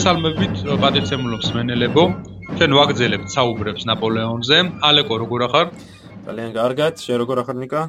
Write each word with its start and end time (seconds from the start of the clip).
მოგესალმებით 0.00 0.62
პატიცემულობს 0.80 1.48
მენელებო. 1.52 2.02
ჩვენ 2.56 2.72
ვაგზელებთ 2.72 3.28
საუბრებს 3.36 3.82
ნაპოლეონზე. 3.84 4.58
ალეკო 4.80 5.16
როგორ 5.20 5.40
ახარ? 5.44 5.66
ძალიან 6.24 6.52
კარგად. 6.56 6.94
შენ 7.04 7.16
როგორ 7.20 7.36
ახარ 7.44 7.56
ნიკა? 7.60 7.80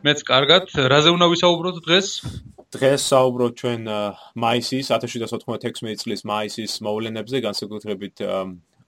მეც 0.00 0.18
კარგად. 0.24 0.64
რაზე 0.72 1.10
უნდა 1.12 1.26
ვისაუბროთ 1.28 1.76
დღეს? 1.84 2.08
დღეს 2.72 3.00
საუბრობ 3.12 3.50
ჩვენ 3.60 3.82
მაისის 4.40 4.86
1796 4.88 6.00
წლის 6.00 6.24
მაისის 6.24 6.72
მოვლენებზე, 6.80 7.36
განსაკუთრებით 7.44 8.16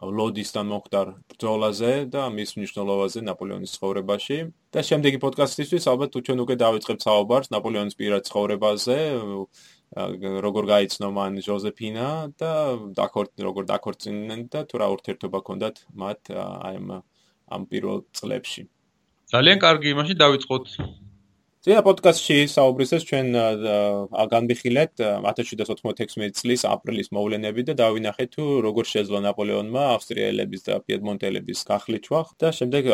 ლოდისთან 0.01 0.67
მოხდარ 0.73 1.07
ბრძოლაზე 1.29 1.93
და 2.09 2.23
მის 2.33 2.57
მნიშვნელობაზე 2.57 3.21
ნაპოლეონის 3.29 3.75
ცხოვრებაში. 3.77 4.39
და 4.73 4.81
შემდეგი 4.81 5.19
პოდკასტისთვის 5.21 5.85
ალბათ 5.93 6.11
ჩვენ 6.25 6.39
უკვე 6.41 6.57
დავიწყებთ 6.65 7.01
საუბარს 7.05 7.53
ნაპოლეონის 7.53 7.95
პირად 8.01 8.23
ცხოვრებაზე, 8.25 8.97
როგორ 9.93 10.65
გაიცნო 10.73 11.09
მან 11.13 11.35
ჟოზეფინა 11.45 12.07
და 12.41 12.53
დაქორწ 12.97 13.33
როგორ 13.45 13.65
დაქორწინდნენ 13.73 14.41
და 14.53 14.65
თუ 14.65 14.81
რა 14.81 14.87
ურთიერთობა 14.97 15.39
ჰქონდათ 15.43 15.77
მათ 16.03 16.21
აი 16.33 16.77
ამ 16.81 16.89
ამ 17.53 17.63
პირველ 17.69 17.99
წლებში. 18.17 18.63
ძალიან 19.33 19.59
კარგი, 19.61 19.89
იმაში 19.93 20.15
დავიწყოთ. 20.17 20.65
ძია 21.63 21.79
პოდკასტში 21.87 22.37
საუბრისას 22.51 23.05
ჩვენ 23.07 23.29
განვიხილეთ 24.33 25.03
1796 25.27 26.33
წლის 26.41 26.65
აპრილის 26.67 27.13
მოვლენები 27.15 27.63
და 27.69 27.77
დავინახეთ 27.79 28.33
თუ 28.35 28.47
როგორ 28.67 28.89
შეძლო 28.93 29.21
ნაპოლეონმა 29.29 29.85
ავსტრიელების 29.93 30.67
და 30.67 30.81
პიედმონტელების 30.83 31.63
გახლეჩვა 31.69 32.23
და 32.43 32.51
შემდეგ 32.59 32.89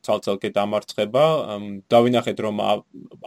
ცალ-ცალკე 0.00 0.48
დამარცხება. 0.56 1.24
დავინახეთ 1.92 2.40
რომ 2.40 2.64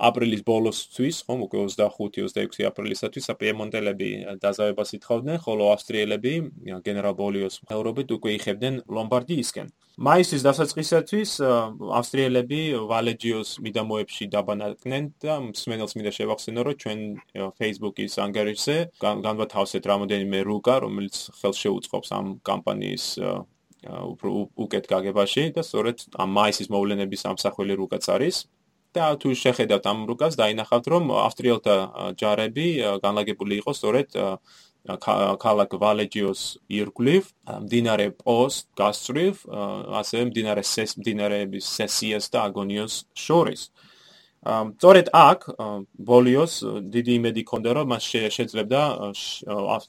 აპრილის 0.10 0.42
ბოლოსთვის 0.42 1.22
ხომ 1.30 1.46
უკვე 1.46 1.58
25-26 1.70 2.66
აპრილისათვის 2.74 3.30
პიედმონტელები 3.46 4.10
დაზავებას 4.42 4.90
ითხოვდნენ 4.98 5.38
ხოლო 5.46 5.70
ავსტრიელები 5.78 6.34
გენერალ 6.82 7.14
ბოლიოს 7.22 7.62
ხელრობით 7.70 8.10
უკვე 8.18 8.30
იხებდნენ 8.42 8.82
ლომბარდიისკენ. 8.90 9.70
მაისის 9.94 10.42
დასაწყისათვის 10.42 11.32
ავსტრიელები 12.02 12.62
ვალეჯიოს 12.90 13.50
მიდამოებში 13.62 14.26
დაბანაკდნენ 14.64 15.08
და 15.20 15.36
მსმენელს 15.52 15.94
მინდა 15.98 16.12
შევახსენო, 16.16 16.62
რომ 16.64 16.76
ჩვენ 16.80 17.00
Facebook-ის 17.60 18.14
ანგარიშზე 18.24 18.76
განვათავსეთ 19.04 19.84
რამოდენიმე 19.92 20.40
რუკა, 20.48 20.76
რომელიც 20.88 21.16
ხელს 21.40 21.58
შეუწყობს 21.64 22.10
ამ 22.16 22.26
კამპანიის 22.48 23.06
უკეთ 24.64 24.86
გაგებაში 24.88 25.44
და 25.56 25.62
სწორედ 25.68 25.98
ამ 26.16 26.30
მაისის 26.40 26.72
მოვლენების 26.72 27.22
ამსახველი 27.32 27.74
რუკაც 27.84 28.04
არის. 28.16 28.38
და 28.94 29.18
თუ 29.18 29.34
შეხედავთ 29.34 29.86
ამ 29.90 30.00
რუკას, 30.06 30.38
დაინახავთ, 30.38 30.86
რომ 30.94 31.04
ავსტრიელთა 31.18 31.76
ჯარები 32.14 32.68
განლაგებული 33.02 33.58
იყო 33.58 33.72
სწორედ 33.74 34.08
ქალაქ 35.42 35.70
ვალეჯიოს 35.82 36.42
ირგვლივ, 36.70 37.24
მდინარე 37.66 38.08
პოს 38.22 38.70
გასწრიფ, 38.78 39.36
ასევე 39.98 40.24
მდინარე 40.30 40.62
სეს 40.62 40.94
მდინარეების 41.02 41.66
სესიას 41.74 42.30
და 42.30 42.40
აგონიოს 42.54 42.94
შორის. 43.18 43.62
სწორედ 44.44 45.08
აქ 45.16 45.40
ბოლიოს 46.12 46.54
დიდი 46.94 47.14
იმედი 47.20 47.42
ჰქონდა, 47.48 47.70
რომ 47.80 47.86
მას 47.94 48.04
შეეძლებდა 48.12 48.82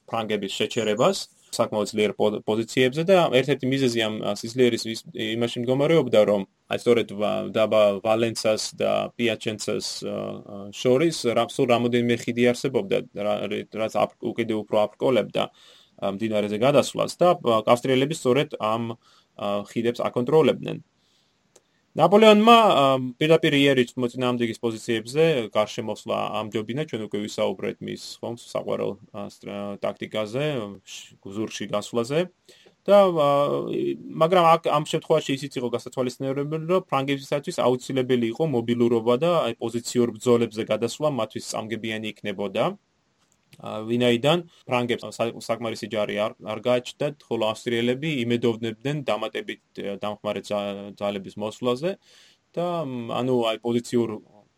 ფრანგების 0.06 0.52
შეჩერებას. 0.58 1.18
საკმაოდ 1.54 1.90
ძლიერ 1.90 2.12
პოზიციებზე 2.18 3.02
და 3.08 3.18
ერთ-ერთი 3.38 3.66
მიზეზი 3.70 4.00
ამ 4.06 4.14
სიცილიერის 4.40 4.82
იმაში 5.14 5.62
მდგომარეობდა 5.62 6.20
რომ 6.30 6.46
აი 6.74 6.78
სწორედ 6.82 7.08
დაბა 7.54 7.82
ვალენცას 8.06 8.62
და 8.80 8.92
პიაჩენცას 9.18 9.86
შორის 10.80 11.16
რაფსულ 11.38 11.66
რამოდენიმე 11.74 12.16
ხიდი 12.24 12.48
არსებობდა 12.52 12.98
რაც 13.82 13.94
უკიდე 14.32 14.54
უფრო 14.62 14.76
აფრკოლებდა 14.86 15.44
მდინარეზე 16.16 16.58
გადასვლას 16.66 17.12
და 17.22 17.28
ავსტრიელები 17.74 18.18
სწორედ 18.18 18.58
ამ 18.58 18.90
ხიდებს 19.70 20.02
აკონტროლებდნენ 20.10 20.82
ნაპოლეონმა 21.94 22.54
პირდაპირ 23.22 23.54
იერის 23.54 23.92
მოწინააღმდეგის 24.02 24.58
პოზიციებზე 24.64 25.24
გარშემოსლა 25.54 26.16
ამჯობინა 26.40 26.84
ჩვენ 26.90 27.04
უკვე 27.06 27.18
ვისაუბრეთ 27.22 27.84
მის 27.86 28.06
ხომ 28.18 28.38
საყვარელ 28.42 28.92
ტაქტიკაზე 29.84 30.46
გზურში 31.22 31.68
გასვლაზე. 31.70 32.20
და 32.84 32.98
მაგრამ 34.20 34.44
ამ 34.76 34.84
შემთხვევაში 34.90 35.30
ისიც 35.38 35.52
იყო 35.56 35.68
გასათვალისწინებელი 35.72 36.66
რომ 36.68 36.82
ფრანგებისათვის 36.90 37.56
აუცილებელი 37.66 38.26
იყო 38.34 38.44
მობილურობა 38.54 39.14
და 39.22 39.30
აი 39.46 39.54
პოზიციურ 39.62 40.12
ბრძოლებზე 40.18 40.62
გადასვლა 40.68 41.08
მათთვის 41.20 41.48
წამგებიანი 41.52 42.12
იქნებოდა 42.12 42.64
ვინაიდან 43.62 44.38
ფრანგებს 44.68 45.18
საკმარისი 45.48 45.88
ჯარი 45.94 46.16
არ 46.26 46.32
არ 46.42 46.58
გააჩნდათ, 46.68 47.14
ხოლო 47.28 47.44
ავსტრიელები 47.52 48.10
იმედოვნებდნენ 48.24 48.96
დამატებით 49.08 49.82
დამხმარე 50.02 50.40
ძალების 50.98 51.34
მოსვლაზე 51.44 51.90
და 52.54 52.66
ანუ 53.20 53.36
აი 53.50 53.58
პოზიციურ 53.66 54.10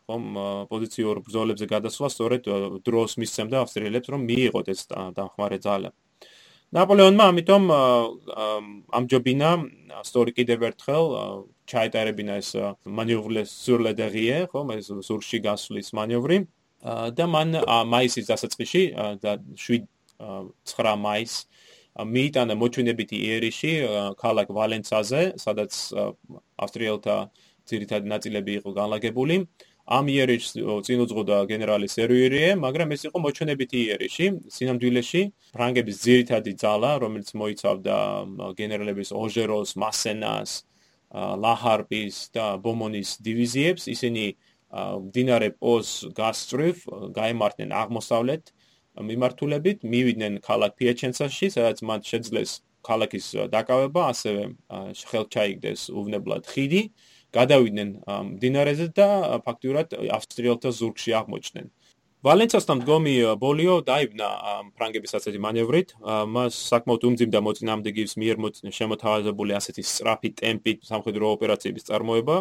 ხომ 0.07 0.25
პოზიციურ 0.71 1.19
ბრძოლებზე 1.27 1.67
გადასვლა 1.67 2.09
სწორედ 2.15 2.43
დროს 2.87 3.19
მისცემდა 3.19 3.63
ავსტრიელებს 3.67 4.11
რომ 4.15 4.27
მიიღოთ 4.31 4.67
ეს 4.71 4.81
დამხმარე 4.93 5.59
ძალა. 5.67 5.91
ნაპოლეონმა 6.77 7.25
ამიტომ 7.31 7.65
ამჯობინა 8.99 9.51
სწორი 10.07 10.33
კიდევ 10.39 10.61
ერთხელ 10.71 11.05
ჩაეტარებინა 11.71 12.35
ეს 12.43 12.51
მანევრლე 12.87 13.43
სურ 13.51 13.81
ლა 13.87 13.93
დერიერ, 13.99 14.47
ხომ 14.51 14.71
ეს 14.79 14.91
სურში 15.09 15.39
გასვლის 15.47 15.91
მანევრი. 15.99 16.39
და 16.85 17.25
მან 17.27 17.49
მაისის 17.65 18.27
დასაწყისში 18.31 18.83
და 19.23 19.39
7-9 19.57 20.97
მაის 21.07 21.35
მიიტანა 21.97 22.55
მოჩვენებითი 22.61 23.17
იერიში 23.17 23.73
ქალაქ 24.21 24.53
ვალენცაზე, 24.53 25.23
სადაც 25.41 25.73
ავსტრიელთა 26.61 27.17
ძირითადი 27.67 28.07
ნაწილები 28.13 28.53
იყო 28.61 28.71
განლაგებული. 28.77 29.37
ამ 29.87 30.11
იერიშს 30.11 30.59
წინუძღოდა 30.87 31.37
გენერალი 31.47 31.87
სერუირიე, 31.87 32.59
მაგრამ 32.59 32.91
ეს 32.91 33.03
იყო 33.07 33.19
მოჩვენებითი 33.23 33.79
იერიში. 33.87 34.27
სინამდვილეში 34.51 35.23
ფრანგების 35.55 35.97
ძირითადი 36.07 36.53
ძალა, 36.59 36.91
რომელიც 37.07 37.29
მოიცავდა 37.39 37.97
გენერალების 38.59 39.11
ოჟეროს, 39.15 39.71
მასენას, 39.79 40.51
ლაჰარპის 41.15 42.17
და 42.35 42.59
ბომონის 42.59 43.23
დივიზიებს, 43.23 43.87
ისინი 43.95 44.25
მდინარე 44.75 45.49
პოს 45.63 45.89
გასწრიფ 46.17 46.79
გამართნენ 47.17 47.71
აღმოსავლეთ 47.71 48.45
მიმართულებით, 48.97 49.79
მივიდნენ 49.85 50.41
ქალაქ 50.43 50.73
პიაჩენცაში, 50.81 51.47
სადაც 51.53 51.83
მათ 51.85 52.03
შეძლეს 52.11 52.51
ქალაქის 52.87 53.27
დაკავება, 53.53 54.03
ასევე 54.13 54.43
ხელჩაიგდეს 55.11 55.81
უვნებლად 55.91 56.47
ხიდი, 56.47 56.83
გადავიდნენ 57.37 57.89
მდინარეზე 58.07 58.87
და 58.97 59.09
ფაქტიურად 59.47 59.89
ავსტრიელთა 60.17 60.71
ზურგში 60.81 61.11
აღმოჩნდნენ. 61.21 61.67
ვალენცასთან 62.27 62.77
მდგომი 62.81 63.15
ბოლიო 63.39 63.75
დაიბნა 63.87 64.29
ფრანგების 64.75 65.13
ასეთი 65.19 65.39
მანევრით, 65.47 65.89
მას 66.35 66.55
საკმაოდ 66.73 67.03
უმძიმდა 67.07 67.39
მოწინააღმდეგის 67.47 68.13
მიერ 68.23 68.37
შემოთავაზებული 68.79 69.53
ასეთი 69.61 69.83
სწრაფი 69.85 70.31
ტემპით 70.41 70.79
სამხედრო 70.91 71.25
ოპერაციების 71.37 71.87
წარმოება. 71.87 72.37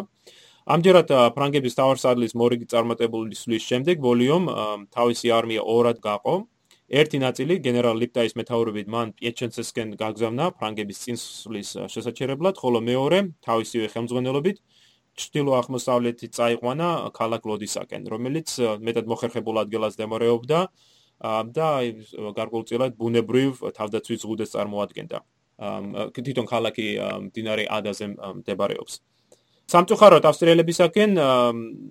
ამჯერად 0.66 1.12
ფრანგების 1.36 1.76
თავარსარდლის 1.78 2.32
მორიგი 2.34 2.66
წარმატებული 2.72 3.36
სulis 3.38 3.62
შემდეგ 3.70 4.00
ვოლიომ 4.02 4.48
თავისი 4.90 5.30
არმია 5.30 5.62
ორად 5.62 6.00
გაყო. 6.02 6.34
ერთი 6.86 7.18
ნაწილი 7.22 7.54
გენერალ 7.62 7.98
ლიპტაის 8.02 8.34
მეთაურობით 8.38 8.90
მან 8.90 9.12
პიეჩენცესკენ 9.18 9.94
გაგზავნა 10.02 10.44
ფრანგების 10.58 10.98
წინსვლის 11.04 11.70
შესაჩერებლად, 11.94 12.58
ხოლო 12.58 12.82
მეორე 12.82 13.18
თავისივე 13.46 13.86
ხელმძღვანელობით 13.94 14.58
ჩრდილო-აღმოსავლეთით 15.22 16.34
წაიყვანა 16.34 16.88
ქალაქ 17.14 17.42
ლოდისაკენ, 17.46 18.02
რომელიც 18.10 18.48
მეტად 18.86 19.06
მოხერხებულ 19.06 19.56
ადგილას 19.62 19.94
დემორეობდა 20.02 20.60
და 21.54 21.68
გარკვეულწილად 22.38 22.98
ბუნებრივ 22.98 23.50
თავდაცვის 23.70 24.22
ზღუდეს 24.22 24.50
წარმოადგენდა. 24.54 25.18
თვითონ 26.14 26.46
ქალაქი 26.46 26.86
დინარე 27.34 27.64
ადაზე 27.70 28.06
მდებარეობს. 28.42 29.00
სამწუხაროდ 29.66 30.26
ავსტრიელებისაკენ 30.30 31.16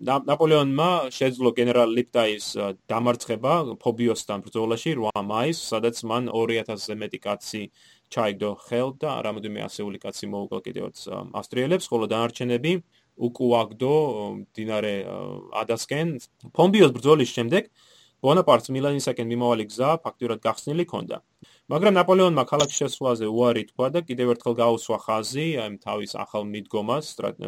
ნაპოლეონმა 0.07 1.12
შეძლო 1.12 1.51
გენერალ 1.57 1.92
ლიპტაის 1.98 2.45
დამარცხება 2.88 3.56
ფობიოსთან 3.83 4.45
ბრძოლაში 4.45 4.94
8 4.95 5.25
მაისს, 5.27 5.66
სადაც 5.75 6.00
მან 6.07 6.30
2000-ზე 6.31 6.95
მეტი 7.01 7.19
კაცი 7.19 7.63
ჩაიგდო 8.16 8.51
ხელ 8.63 8.95
და 8.95 9.19
რამოდენიმე 9.27 9.68
ასეული 9.68 10.00
კაცი 10.00 10.31
მოუგო 10.31 10.62
კიდევაც 10.63 11.04
ავსტრიელებს, 11.36 11.89
ხოლო 11.92 12.07
დანარჩენები 12.16 12.74
უკუაგდო 13.27 13.95
დინარე 14.56 14.95
ადასკენ. 15.60 16.07
ფობიოს 16.56 16.95
ბრძოლის 16.95 17.30
შემდეგ 17.36 17.68
ბონაპარტს 18.24 18.71
მილანისაკენ 18.71 19.28
მიმავალი 19.36 19.63
გზა 19.68 19.89
ფაქტურად 20.00 20.39
გახსნილი 20.48 20.88
ჰქონდა. 20.88 21.18
მაგრამ 21.65 21.95
ნაპოლეონმა 21.97 22.44
ქალაქის 22.45 22.77
შესვლაზე 22.77 23.25
უარი 23.25 23.63
თქვა 23.73 23.88
და 23.89 24.00
კიდევ 24.06 24.35
ერთხელ 24.35 24.53
გაუსვა 24.59 24.97
ხაზი 25.01 25.45
აი 25.65 25.77
თავის 25.81 26.12
ახალ 26.13 26.44
მიდგომას 26.45 27.06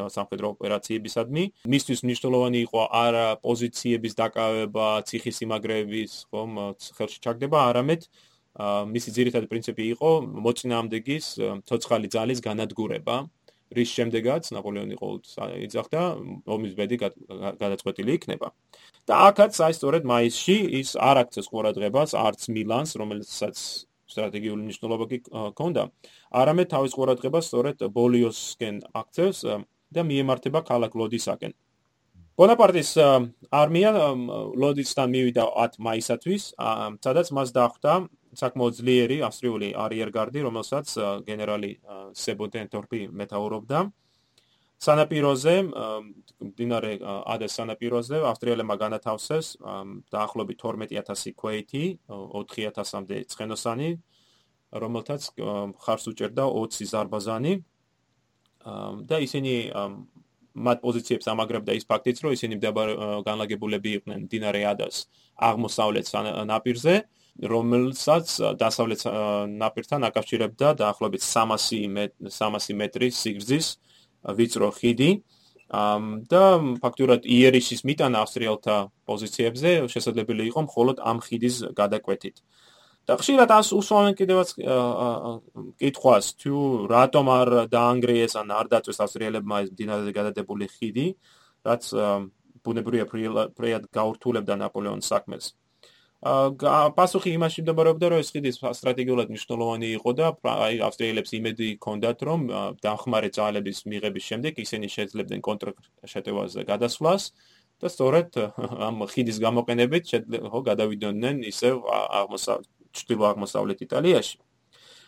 სამხედრო 0.10 0.48
ოპერაციებისადმი. 0.58 1.44
მისთვის 1.70 2.00
მნიშვნელოვანი 2.02 2.60
იყო 2.66 2.82
არა 2.98 3.28
პოზიციების 3.46 4.14
დაკავება, 4.18 4.88
ციხის 5.06 5.38
იმაგრების 5.46 6.12
ხომ 6.34 6.52
ხელში 6.98 7.20
ჩაგდება, 7.22 7.58
არამედ 7.70 8.02
მისი 8.90 9.10
ძირითადი 9.14 9.48
პრინციპი 9.54 9.84
იყო 9.94 10.10
მოწინააღმდეგის 10.26 11.26
ცოცხალი 11.70 12.08
ძალის 12.10 12.42
განადგურება, 12.42 13.16
რის 13.70 13.90
შემდეგაც 13.94 14.50
ნაპოლეონი 14.50 14.98
ყოველთვის 14.98 15.34
იძახდა 15.70 16.02
ომის 16.58 16.74
ბედი 16.74 16.98
გადაწყვეტილი 17.62 18.12
იქნება. 18.18 18.50
და 19.08 19.14
აქაც 19.30 19.54
აი 19.62 19.74
სწორედ 19.78 20.04
მაისში 20.10 20.58
ის 20.82 20.90
არ 21.00 21.16
აქცეს 21.22 21.46
ყურადღებას 21.48 22.12
არც 22.18 22.42
მილანს, 22.52 22.92
რომელსაც 23.00 23.56
სტრატეგიული 24.08 24.62
მნიშვნელობა 24.66 25.06
კი 25.12 25.18
ჰქონდა, 25.28 25.84
არამედ 26.42 26.68
თავის 26.74 26.94
ყურადღებას 26.98 27.48
სწორედ 27.52 27.78
ბოლიოსკენ 27.92 28.76
აქცევს 28.96 29.40
და 29.94 30.02
მიემართება 30.08 30.60
ქალაქ 30.68 30.92
ლოდისაკენ. 30.96 31.52
ბონაპარტის 32.38 32.90
არმია 33.50 33.92
ლოდისთან 34.62 35.08
მივიდა 35.10 35.44
10 35.58 35.80
მაისათვիս, 35.82 36.44
სადაც 37.02 37.28
მას 37.34 37.50
დახვდა 37.56 37.94
საკმაოდ 38.38 38.74
ძლიერი 38.78 39.18
ავსტრიული 39.26 39.74
არიერგარდი, 39.74 40.40
რომელსაც 40.46 40.88
გენერალი 41.26 41.72
სებოდენტორპი 42.14 43.02
მეტაურობდა. 43.10 43.80
სანაპიროზე, 44.78 45.54
დინარე 46.58 46.92
ადეს 47.34 47.56
სანაპიროზე, 47.58 48.20
ავსტრიელებმა 48.30 48.76
განათავსეს 48.78 49.56
დაახლოებით 50.14 50.60
12000 50.62 51.34
ქვეითი, 51.34 51.86
4000-მდე 52.10 53.18
ცხენოსანი, 53.34 53.90
რომელთაც 54.84 55.22
ხარს 55.82 56.06
უჭერდა 56.14 56.46
20 56.46 56.86
ზარბაზანი. 56.94 57.54
და 59.08 59.18
ისინი 59.24 59.54
მათ 60.58 60.78
პოზიციებს 60.84 61.28
ამაგრებდა 61.32 61.72
ის 61.80 61.86
ფაქტიც, 61.88 62.18
რომ 62.24 62.32
ისინი 62.36 62.56
განლაგებულები 63.24 63.90
იყვნენ 63.98 64.22
დინარე 64.28 64.62
ადას 64.74 65.08
აღმოსავლეთ 65.38 66.06
ნაპირზე. 66.52 66.96
რომელსაც 67.38 68.58
დასავლეთ 68.58 69.02
ნაპირთან 69.62 70.02
აკავშირებდა 70.10 70.68
დაახლოებით 70.82 71.22
300 71.22 72.10
300 72.34 72.74
მეტრის 72.82 73.14
სიგრძის 73.14 73.68
ვიწრო 74.28 74.70
ხიდი 74.76 75.12
და 76.32 76.44
ფაქტურად 76.84 77.28
იერიშის 77.28 77.84
მიტანა 77.88 78.24
ავსტრიელთა 78.24 78.76
პოზიციებზე 79.08 79.72
შესაძლებელი 79.92 80.48
იყო 80.52 80.62
მხოლოდ 80.68 80.98
ამ 81.04 81.18
ხიდის 81.26 81.56
გადაკვეთით. 81.76 82.38
და 83.08 83.16
ხშირად 83.20 83.50
ას 83.56 83.68
უსვამენ 83.72 84.14
კიდევაც 84.20 84.50
კითხვას 85.80 86.26
თუ 86.44 86.56
რატომ 86.92 87.26
არ 87.40 87.50
დაანგრიეს 87.72 88.34
ან 88.36 88.48
არ 88.52 88.68
დაწეს 88.74 89.00
ავსტრიელებმა 89.04 89.56
ეს 89.64 89.70
დინაზე 89.80 90.12
გადადებული 90.12 90.66
ხიდი, 90.68 91.08
რაც 91.68 91.84
ბუნებრივია 92.64 93.06
პრიად 93.56 93.84
გაურთულებდა 93.96 94.54
ნაპოლეონის 94.60 95.08
საქმეს. 95.08 95.46
აა 95.56 95.67
პასუხი 96.24 97.30
იმაში 97.38 97.62
მდებარეობდა 97.62 98.10
რომ 98.10 98.22
ეს 98.24 98.32
ხიდი 98.34 98.52
სტრატეგიულად 98.58 99.30
მნიშვნელოვანი 99.30 99.90
იყო 100.02 100.12
და 100.18 100.28
აი 100.50 100.80
ავსტრიელებს 100.88 101.32
იმედი 101.38 101.68
ჰქონდათ 101.78 102.24
რომ 102.26 102.42
დახმარე 102.82 103.30
ძალების 103.38 103.86
მიღების 103.86 104.24
შემდეგ 104.30 104.54
ისინი 104.66 104.88
შეძლებდნენ 104.98 105.42
კონტრშეტევაზე 105.46 106.66
გადასვლას 106.74 107.24
და 107.78 107.88
სწორედ 107.94 108.30
ამ 108.90 109.06
ხიდის 109.14 109.38
გამოყენებით 109.46 110.06
ხო 110.50 110.60
გადავიდოდნენ 110.66 111.46
ისევ 111.54 111.86
აღმოსავლეთ 111.86 112.74
ჩრდილო-აღმოსავლეთ 112.98 113.86
იტალიაში 113.86 114.38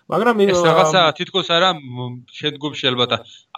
მაგრამ 0.10 0.42
ეს 0.42 0.62
რაღაცა 0.66 1.02
თითქოს 1.18 1.50
არა 1.54 1.70
შედგომში 2.34 2.86
ალბათ 2.90 3.12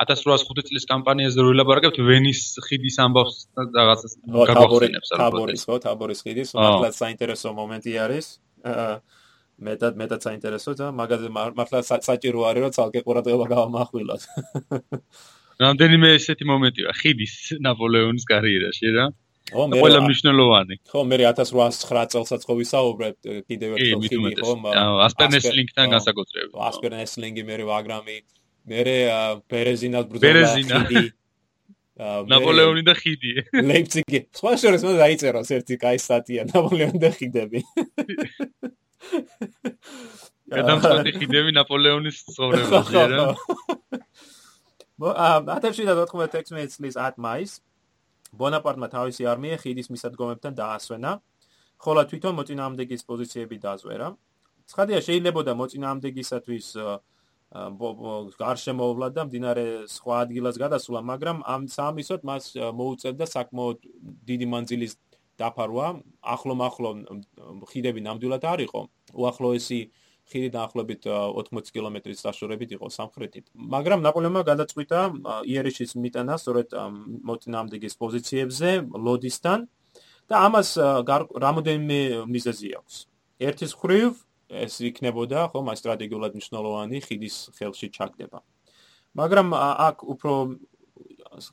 1805 0.04 0.68
წლის 0.68 0.86
კამპანიაზე 0.90 1.46
რო 1.46 1.54
ელაპარაკებთ 1.56 2.00
ვენის 2.04 2.42
ხიდის 2.68 2.98
ამბავს 3.06 3.38
რაღაცას 3.56 4.14
გაგვახსენებს 4.52 5.14
ალბათ 5.16 5.32
თაბორის 5.32 5.64
ხო 5.70 5.78
თაბორის 5.86 6.20
ხიდის 6.28 6.50
მართლაც 6.60 7.00
საინტერესო 7.00 7.56
მომენტი 7.56 7.92
არის. 8.06 8.28
მეტად 9.62 9.94
მეტად 10.02 10.22
საინტერესო 10.28 10.72
და 10.76 10.86
მაგაზე 11.00 11.28
მართლა 11.32 11.80
საჭირო 11.88 12.40
არის 12.50 12.62
რომ 12.66 12.72
ცალკე 12.76 13.00
ყურადღება 13.08 13.46
გავამახვილოთ. 13.54 14.22
რამდენიმე 15.64 16.08
ესეთი 16.18 16.46
მომენტია 16.52 16.90
ხიდის 17.00 17.36
ნაპოლეონის 17.64 18.26
კარიერაში 18.28 18.88
რა 18.98 19.06
ხო 19.52 19.64
მე 19.72 19.82
ყველა 19.84 20.00
მნიშვნელოვანი. 20.08 20.76
ხო 20.92 21.00
მე 21.12 21.16
1809 21.28 22.12
წელსაც 22.16 22.42
ხო 22.48 22.54
ვისაუბრებ 22.62 23.16
კიდევ 23.52 23.70
ერთხელ 23.78 24.02
ხილი 24.08 24.32
ხო 24.40 24.54
ასპერნესლინგთან 25.08 25.96
განსაკუთრებით. 25.96 26.54
ასპერნესლინგი 26.72 27.44
მე 27.50 27.56
ვაგრამი 27.72 28.18
მე 28.72 28.84
ბერეზინას 29.52 30.06
ბრძოლა 30.12 30.48
ხიდი 30.56 31.04
ნაპოლეონი 32.02 32.82
და 32.88 32.94
ხიდი. 32.98 33.32
ლეიფციგი. 33.70 34.20
სხვა 34.34 34.54
შორის 34.58 34.82
მე 34.88 34.94
დაიწეროს 35.02 35.50
ერთი 35.58 35.76
კაი 35.82 35.98
სტატია 36.02 36.42
ნაპოლეონი 36.50 37.00
და 37.02 37.10
ხიდები. 37.14 37.60
გადამწყვეტი 40.56 41.12
ხიდები 41.20 41.50
ნაპოლეონის 41.58 42.18
ცხოვრებაზე 42.32 43.04
რა. 43.12 43.26
1796 45.02 46.78
წლის 46.78 46.96
10 46.98 47.22
მაისს 47.22 47.62
ბონაპარტმა 48.40 48.88
თავისი 48.92 49.28
არმია 49.28 49.58
ხიდის 49.62 49.92
მისადგომებთან 49.92 50.54
დაასვენა, 50.56 51.12
ხოლო 51.84 52.02
თვითონ 52.10 52.34
მოწინააღმდეგის 52.40 53.02
პოზიციები 53.10 53.58
დაზვერა. 53.66 54.08
ცხადია, 54.72 55.00
შეიძლებოდა 55.04 55.52
მოწინააღმდეგისათვის 55.62 56.68
გარშემოვლა 57.52 59.08
და 59.12 59.22
მდინარე 59.28 59.66
სხვა 59.92 60.16
ადგილას 60.24 60.56
გადასულა, 60.56 61.00
მაგრამ 61.04 61.38
ამ 61.44 61.62
სამისოთ 61.68 62.22
მას 62.24 62.44
მოუწევდა 62.56 63.26
საკმაოდ 63.28 63.78
დიდი 64.24 64.48
მანძილის 64.48 64.94
დაფარვა. 65.36 65.88
ახლო-ახლო 66.24 66.90
ხიდები 67.68 68.02
ნამდვილად 68.08 68.44
არ 68.48 68.60
იყო. 68.68 68.82
უახლოესი 69.12 69.82
ხიდი 70.30 70.50
დაახლოებით 70.56 71.08
80 71.12 71.72
კილომეტრის 71.76 72.24
დაშორებით 72.26 72.76
იყო 72.78 72.88
სამხრეთით. 72.94 73.46
მაგრამ 73.56 74.00
ნაპოლეონმა 74.06 74.42
გადაწყვიტა 74.48 75.00
იერიშის 75.50 75.96
მიტანა 75.98 76.36
სწორედ 76.42 76.76
მოწინააღმდეგის 77.30 77.94
პოზიციებზე 78.02 78.70
ლოდისთან 79.08 79.60
და 80.30 80.36
ამას 80.48 80.70
რამოდენიმე 81.46 82.00
მიზეზი 82.32 82.70
აქვს. 82.80 82.96
ერთის 83.42 83.72
ხრივ 83.82 84.12
ეს 84.52 84.74
იქნებოდა 84.84 85.40
ხომ 85.52 85.66
აი 85.72 85.78
სტრატეგიულად 85.82 86.32
მნიშვნელოვანი 86.36 86.98
ხიდის 87.08 87.36
ხელში 87.58 87.88
ჩაგდება. 87.96 88.40
მაგრამ 89.16 89.48
აქ 89.58 89.98
უფრო 90.14 90.34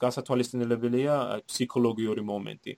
გასათვალისწინებელია 0.02 1.14
ფსიქოლოგიური 1.48 2.22
მომენტი. 2.26 2.72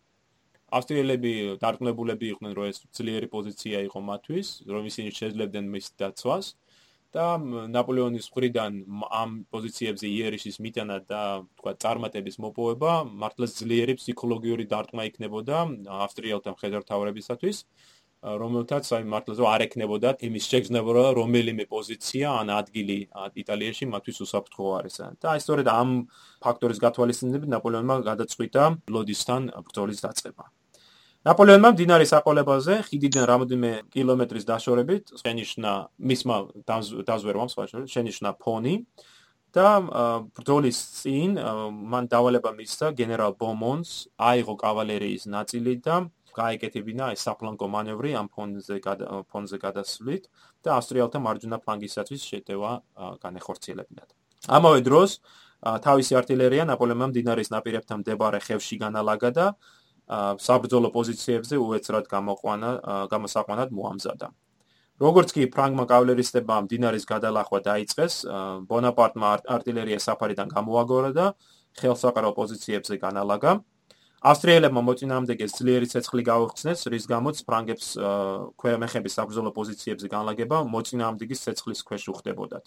ავსტრიელები 0.78 1.32
დარწმუნებულები 1.62 2.26
იყვნენ, 2.34 2.52
რომ 2.58 2.70
ეს 2.70 2.78
ძლიერი 2.96 3.28
პოზიცია 3.34 3.78
იყო 3.90 4.00
მათთვის, 4.10 4.48
რომ 4.70 4.82
ისინი 4.90 5.10
შეძლებდნენ 5.18 5.70
მის 5.74 5.86
დაცვას 6.00 6.54
და 7.14 7.26
ნაპოლეონის 7.74 8.26
მხრიდან 8.30 8.76
ამ 9.20 9.30
პოზიციებზე 9.50 10.06
იერიშის 10.06 10.60
მიტანა 10.62 10.98
და 11.10 11.22
თქვა 11.58 11.72
წარმატების 11.82 12.36
მოპოვება 12.44 12.92
მართლაც 13.22 13.56
ძლიერი 13.60 13.96
ფსიქოლოგიური 13.98 14.66
დარტყმა 14.70 15.06
იქნებოდა 15.10 15.56
ავსტრიელთა 16.06 16.54
მხედართმთავრებისათვის, 16.54 17.56
რომელთაც 18.20 18.84
აი 18.94 19.04
მართლაც 19.10 19.38
არ 19.50 19.62
ეკნებოდა 19.66 20.08
იმის 20.28 20.44
შეგრძნება, 20.52 20.90
რომ 20.96 21.18
რომელიმე 21.18 21.64
პოზიცია 21.74 22.26
ან 22.44 22.54
ადგილი 22.60 22.98
იტალიაში 23.42 23.90
მათთვის 23.90 24.18
უსაფრთხო 24.28 24.64
არის. 24.78 24.96
და 25.18 25.26
აი 25.34 25.40
სწორედ 25.40 25.66
ამ 25.66 25.90
ფაქტორის 26.44 26.78
გათვალისწინებით 26.84 27.48
ნაპოლეონმა 27.56 27.96
გადაწყვიტა 28.10 28.62
ლოდისთან 28.94 29.42
ბრძოლის 29.66 30.04
დაწყება. 30.06 30.59
ნაპოლეონმა 31.20 31.70
მდინარის 31.74 32.14
აყოლებაზე 32.16 32.74
ხიდიდან 32.88 33.24
რამოდენიმე 33.28 33.70
კილომეტრის 33.92 34.46
დაშორებით 34.48 35.10
შენიშნა 35.20 35.72
მისმა 36.10 36.36
დაზვერვამ 36.64 37.50
სხვა 37.52 37.64
შენიშნა 37.92 38.30
ფონი 38.40 38.74
და 39.52 39.66
ბრძოლის 40.38 40.78
წინ 40.96 41.36
მან 41.92 42.08
დავალება 42.14 42.54
მისცა 42.56 42.92
გენერალ 42.96 43.36
ბომონს 43.36 43.90
აიღო 44.16 44.54
კავალერიის 44.64 45.28
ნაწილი 45.28 45.74
და 45.84 46.08
გაეკეთებინა 46.32 47.10
ეს 47.12 47.26
საფლანგო 47.28 47.68
მანევრი 47.68 48.14
ამ 48.16 48.30
ფონზე 48.32 48.80
ფონზე 49.28 49.58
გადასვლით 49.66 50.24
და 50.64 50.78
ავსტრიელთა 50.78 51.18
მარჯვენა 51.26 51.58
ფლანგისათვის 51.66 52.22
შეტევა 52.30 52.72
განეხორციელებინათ. 53.20 54.08
ამავე 54.48 54.80
დროს 54.88 55.10
თავისი 55.60 56.16
артиლერია 56.16 56.64
ნაპოლეონმა 56.70 57.06
მდინარის 57.12 57.52
ნაპირებთან 57.52 58.00
მდებარე 58.00 58.40
ხევში 58.46 58.76
განალაგა 58.80 59.30
და 59.36 59.46
საბრძოლო 60.46 60.90
პოზიციებზე 60.90 61.56
უეცრად 61.62 62.06
გამოყვანა 62.10 62.70
გამოსაყვანად 63.10 63.68
მოამზადა. 63.70 64.28
როგორც 65.00 65.28
კი 65.32 65.48
ფრანგმა 65.48 65.84
კავალერისტებმა 65.88 66.56
მდინარის 66.68 67.04
გადალახვა 67.08 67.58
დაიწყეს, 67.64 68.14
ბონაპარტმა 68.68 69.28
артиლერია 69.56 69.96
საფარიდან 69.96 70.48
გამოაგორა 70.52 71.10
და 71.16 71.26
ხელსაყრელ 71.80 72.34
პოზიციებზე 72.36 72.94
განალაგა. 73.00 73.52
ავსტრიელებმა 74.20 74.82
მოწინააღმდეგეს 74.84 75.56
ძლიერი 75.56 75.86
ცეცხლი 75.88 76.22
გაუხსნეს, 76.28 76.80
რის 76.92 77.04
გამოც 77.08 77.36
ფრანგებს 77.48 77.86
ქვემეხების 78.60 79.16
საბრძოლო 79.16 79.50
პოზიციებზე 79.56 80.06
განლაგება 80.12 80.56
მოწინააღმდეგის 80.68 81.40
ცეცხლის 81.48 81.80
ქვეშ 81.88 82.02
უხდებოდათ. 82.12 82.64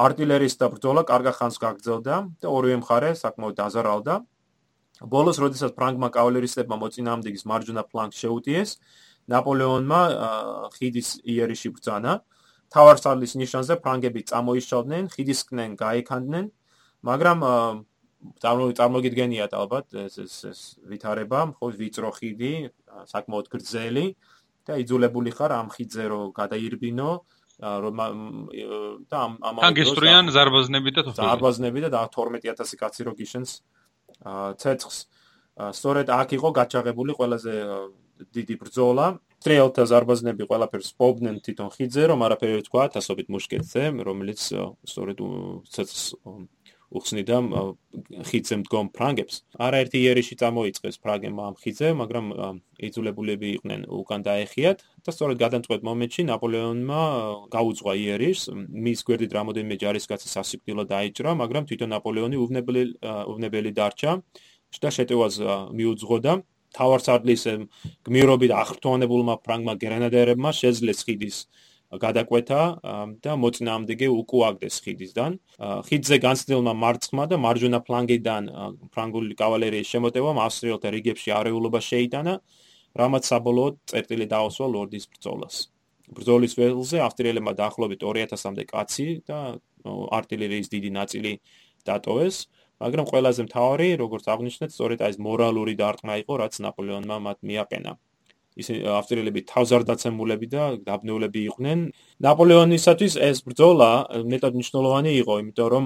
артиლერიის 0.00 0.56
და 0.56 0.66
ბრძოლა 0.72 1.02
კარგახანს 1.04 1.56
გაგრძელდა 1.60 2.16
და 2.40 2.46
ორივე 2.48 2.76
მხარე 2.80 3.10
საკმაოდ 3.20 3.54
დაზარალდა. 3.60 4.14
ბოლოს, 5.00 5.40
როდესაც 5.40 5.72
ფრანგმა 5.76 6.08
კავალერისტებმა 6.12 6.76
მოწინააღმდეგის 6.80 7.44
მარჯვენა 7.48 7.82
ფლანგს 7.88 8.16
შეუტიეს, 8.20 8.70
ნაპოლეონმა 9.30 10.00
ხიდის 10.76 11.08
იერიში 11.24 11.68
ბრძანა. 11.76 12.20
თავარსარლის 12.70 13.34
ნიშანზე 13.34 13.74
ფრანგები 13.82 14.20
წამოიშალდნენ, 14.30 15.04
ხიდისკენ 15.10 15.70
გაიქანდნენ, 15.74 16.46
მაგრამ 17.02 17.38
წარმოგიდგენიათ 18.44 19.52
ალბათ 19.56 19.96
ეს 20.06 20.14
ეს 20.20 20.34
ეს 20.52 20.60
ვითარება, 20.84 21.56
ხო 21.56 21.66
ვიწრო 21.80 22.10
ხიდი, 22.14 22.52
საკმაოდ 23.08 23.46
გრძელი 23.48 24.06
და 24.68 24.76
იძულებული 24.84 25.32
ხარ 25.32 25.52
ამ 25.56 25.68
ხიდზე 25.72 26.04
რო 26.12 26.20
გადაირბინო 26.36 27.10
რომ 27.60 27.96
და 29.08 29.18
ამ 29.24 29.32
ამ 29.40 29.74
გესტრიან 29.76 30.32
ზარბაზნები 30.36 30.90
და 30.96 31.00
თოხები 31.08 31.20
ზარბაზნები 31.20 31.78
და 31.84 31.88
12000 32.08 32.76
კაცი 32.80 33.02
რო 33.08 33.12
გიშენს 33.20 33.50
ცეცხს 34.24 34.98
სწორედ 35.76 36.06
აქ 36.14 36.28
იყო 36.38 36.48
გაჩაღებული 36.60 37.12
ყველაზე 37.18 37.54
დიდი 38.36 38.54
ბრძოლა. 38.60 39.06
ტრიალთა 39.40 39.84
ზარბაზნები 39.88 40.44
ყველაფერს 40.44 40.90
პობდნენ 41.00 41.36
თვითონ 41.40 41.68
ხიძე 41.72 42.02
რომ 42.12 42.24
არაფერი 42.28 42.64
თქვა 42.68 42.82
ასობით 43.00 43.28
მუშკეტზე 43.32 43.82
რომელიც 44.04 44.40
სწორედ 44.84 45.18
ცეცხს 45.72 46.04
უხსნიდა 46.90 47.36
ხიძე 48.26 48.56
მდგომ 48.60 48.86
ფრანგებს. 48.90 49.34
არაერთი 49.62 49.98
იერიში 50.02 50.34
წამოიწეს 50.42 50.96
ფრანგებმა 50.98 51.42
ამ 51.50 51.54
ხიძე, 51.62 51.88
მაგრამ 52.02 52.26
იძულებულები 52.82 53.48
იყვნენ 53.56 53.80
უკან 53.86 54.20
დაეხიათ 54.26 54.78
და 55.06 55.10
სწორედ 55.14 55.36
გადამწყვეტ 55.44 55.80
მომენტში 55.86 56.22
ნაპოლეონმა 56.30 57.00
გაუძღვა 57.54 57.92
იერიშს, 57.94 58.44
მის 58.56 59.00
გვერდით 59.06 59.32
რამოდენიმე 59.38 59.76
ჯარისკაცი 59.82 60.28
სასიკვდილო 60.34 60.84
დაიჭრა, 60.90 61.30
მაგრამ 61.42 61.62
თვითონ 61.70 61.88
ნაპოლეონი 61.94 62.36
უვნებელი 62.42 62.82
უვნებელი 63.32 63.70
დარჩა 63.78 64.12
და 64.82 64.88
შეტევას 64.90 65.34
მიუძღოდა. 65.78 66.32
თავარსარდლის 66.70 67.42
გმირობით 68.06 68.52
ახრთოვანებულმა 68.54 69.34
ფრანგმა 69.42 69.74
გრენადერებმა 69.82 70.50
შეძლეს 70.54 71.02
ხიდის 71.02 71.38
გადაკვეთა 71.90 72.62
და 73.18 73.32
მოწინააღმდეგე 73.42 74.08
უკუაგდეს 74.14 74.76
ხიდისგან. 74.84 75.32
ხიდზე 75.58 76.16
განცდილმა 76.22 76.74
მარცხმა 76.78 77.24
და 77.26 77.36
მარჯვენა 77.42 77.80
ფლანგიდან 77.86 78.42
ფრანგული 78.94 79.34
კავალერიის 79.34 79.90
შემოტევამ 79.90 80.38
ავსტრიელთა 80.46 80.88
რიგებში 80.94 81.30
არეულობა 81.34 81.80
შეიტანა, 81.82 82.34
რამაც 82.94 83.22
საბოლოოდ 83.26 83.74
წერტილი 83.90 84.26
დაოსვა 84.30 84.66
ლორდის 84.70 85.04
ბრძოლას. 85.10 85.56
ბრძოლის 86.10 86.54
ველზე 86.58 86.98
ავსტრიელებმა 87.06 87.52
დაახლოებით 87.58 88.00
2000-მდე 88.02 88.64
კაცი 88.70 89.08
და 89.30 89.38
артиლერიის 90.18 90.68
დიდი 90.74 90.90
ნაწილი 90.98 91.32
დატოვეს, 91.86 92.36
მაგრამ 92.82 93.06
ყველაზე 93.10 93.40
მთავარი, 93.46 93.88
როგორც 94.02 94.24
აღნიშნეთ, 94.34 94.70
სწორედ 94.74 94.98
აი 95.06 95.10
ეს 95.14 95.18
მორალური 95.22 95.74
დარტყმა 95.78 96.14
იყო, 96.22 96.34
რაც 96.42 96.54
ნაპოლეონმა 96.66 97.16
მათ 97.26 97.38
მიაყენა. 97.46 97.92
ისე 98.58 98.82
ავსტრიელები 98.98 99.40
თავზარდაცემულები 99.46 100.46
და 100.50 100.62
დაბნეულები 100.86 101.40
იყვნენ. 101.50 101.78
ნაპოლეონისათვის 102.26 103.14
ეს 103.30 103.38
ბრძოლა 103.46 103.90
მეტად 104.26 104.52
მნიშვნელოვანი 104.58 105.12
იყო, 105.22 105.34
იმიტომ 105.44 105.68
რომ 105.74 105.84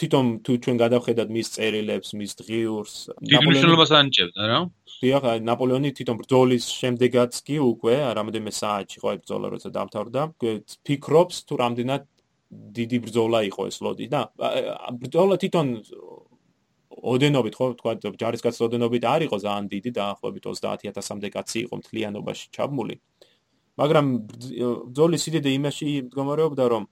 თვითონ 0.00 0.26
თუ 0.44 0.52
ჩვენ 0.64 0.76
გადავხედათ 0.82 1.28
მის 1.36 1.48
წერილებს, 1.54 2.08
მის 2.16 2.32
დღიურს, 2.40 2.94
ნაპოლეონს 3.32 3.92
ანიჭებდა 3.92 4.42
რა? 4.50 4.58
დიახ, 5.02 5.22
ნაპოლეონი 5.42 5.90
თვითონ 5.98 6.16
ბრძოლის 6.22 6.64
შემდეგაც 6.80 7.32
კი 7.46 7.56
უკვე 7.58 7.94
რამოდენიმე 8.16 8.52
საათში 8.54 8.98
ეს 9.02 9.18
ბრძოლა 9.22 9.46
როცა 9.52 9.68
დამთავრდა, 9.76 10.22
ფიქრობს 10.86 11.36
თუ 11.48 11.54
რამდენად 11.62 12.02
დიდი 12.52 12.98
ბრძოლა 13.08 13.40
იყო 13.48 13.62
ეს 13.70 13.76
ლოდი 13.84 14.06
და 14.12 14.20
ბრძოლა 15.02 15.36
თვითონ 15.40 15.68
ოდენობით 17.02 17.54
ხო 17.58 17.66
თქვა 17.78 17.92
ჯარისკაცის 18.22 18.62
ოდენობით 18.66 19.04
არ 19.10 19.20
იყო 19.26 19.36
ძალიან 19.42 19.66
დიდი 19.74 19.90
დაახლოებით 19.98 20.44
30000-მდე 20.46 21.28
კაცი 21.34 21.58
იყო 21.66 21.74
მთლიანობაში 21.82 22.46
ჩაბმული. 22.54 22.94
მაგრამ 23.80 24.06
ბრძოლის 24.92 25.20
სიდიდე 25.26 25.50
იმაში 25.58 25.86
მდგომარეობდა 26.06 26.64
რომ 26.72 26.84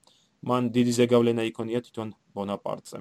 მან 0.49 0.63
დიდი 0.75 0.93
ზეგავლენა 0.99 1.43
იქონია 1.51 1.79
თვითონ 1.85 2.09
ბონაპარტზე. 2.35 2.97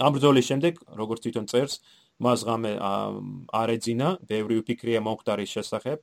ამ 0.00 0.10
ბრძოლის 0.16 0.46
შემდეგ 0.50 0.74
როგორც 1.00 1.20
თვითონ 1.22 1.46
წერს 1.52 1.74
მას 2.22 2.44
ღამე 2.48 2.72
არ 3.60 3.68
ეძინა 3.76 4.08
ბევრი 4.30 4.54
უფიქრია 4.62 5.00
მომხდარის 5.06 5.50
შესახებ 5.56 5.98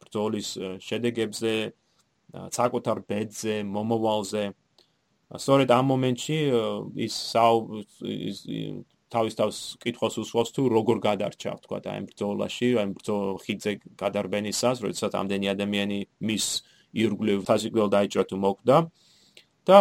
ბრძოლის 0.00 0.48
შედეგებზე 0.80 1.54
საკუთარ 2.58 3.00
ბედზე 3.10 3.56
მომოვალზე 3.74 4.44
სწორედ 5.44 5.68
ამ 5.76 5.84
მომენტში 5.92 6.38
ის 7.06 7.16
თავის 9.14 9.34
თავს 9.38 9.56
კითხოს 9.82 10.14
უსვოს 10.22 10.48
თუ 10.54 10.62
როგორ 10.74 10.98
გადარჩა 11.06 11.52
თქვა 11.64 11.78
და 11.84 11.90
ამ 11.98 12.04
ბრძოლაში, 12.10 12.68
ამ 12.82 12.90
ბრძოლ 12.98 13.24
ხიძე 13.44 13.72
გადარბენისას, 14.02 14.76
როდესაც 14.84 15.12
ამდენი 15.20 15.46
ადამიანი 15.54 15.98
მის 16.28 16.46
ირგვლივ 16.94 17.38
ფაზიკულ 17.48 17.88
დაიჭრა 17.94 18.24
თუ 18.30 18.36
მოკვდა. 18.44 18.76
და 19.64 19.78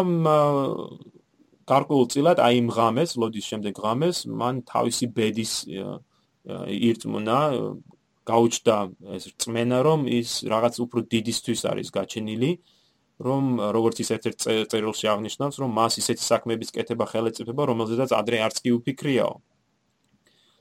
გარკვეულწილად 1.67 2.37
აი 2.43 2.53
იმ 2.63 2.67
ღამეს, 2.75 3.11
ლოდის 3.19 3.45
შემდეგ 3.51 3.73
ღამეს, 3.83 4.17
მან 4.27 4.55
თავისი 4.67 5.05
ბედის 5.15 5.53
ირწმუნა 6.87 7.39
გაუჩნდა 8.27 8.75
ეს 9.15 9.23
რწმენა 9.31 9.79
რომ 9.87 10.07
ის 10.07 10.29
რაღაც 10.47 10.75
უფრო 10.83 10.99
დიდისთვის 11.13 11.61
არის 11.71 11.87
გაჩენილი 11.97 12.51
რომ 13.21 13.43
როგორც 13.77 13.97
ის 14.01 14.09
ერთ-ერთ 14.17 14.37
წერილში 14.71 15.05
აღნიშნავს, 15.13 15.55
რომ 15.61 15.69
მას 15.77 15.93
ისეთი 16.01 16.23
საქმეების 16.23 16.73
კეთება 16.73 17.05
ხელეწიფება, 17.05 17.61
რომელზედაც 17.69 18.09
ადრე 18.09 18.37
არც 18.41 18.57
კი 18.63 18.69
უფიქრიაო. 18.79 19.35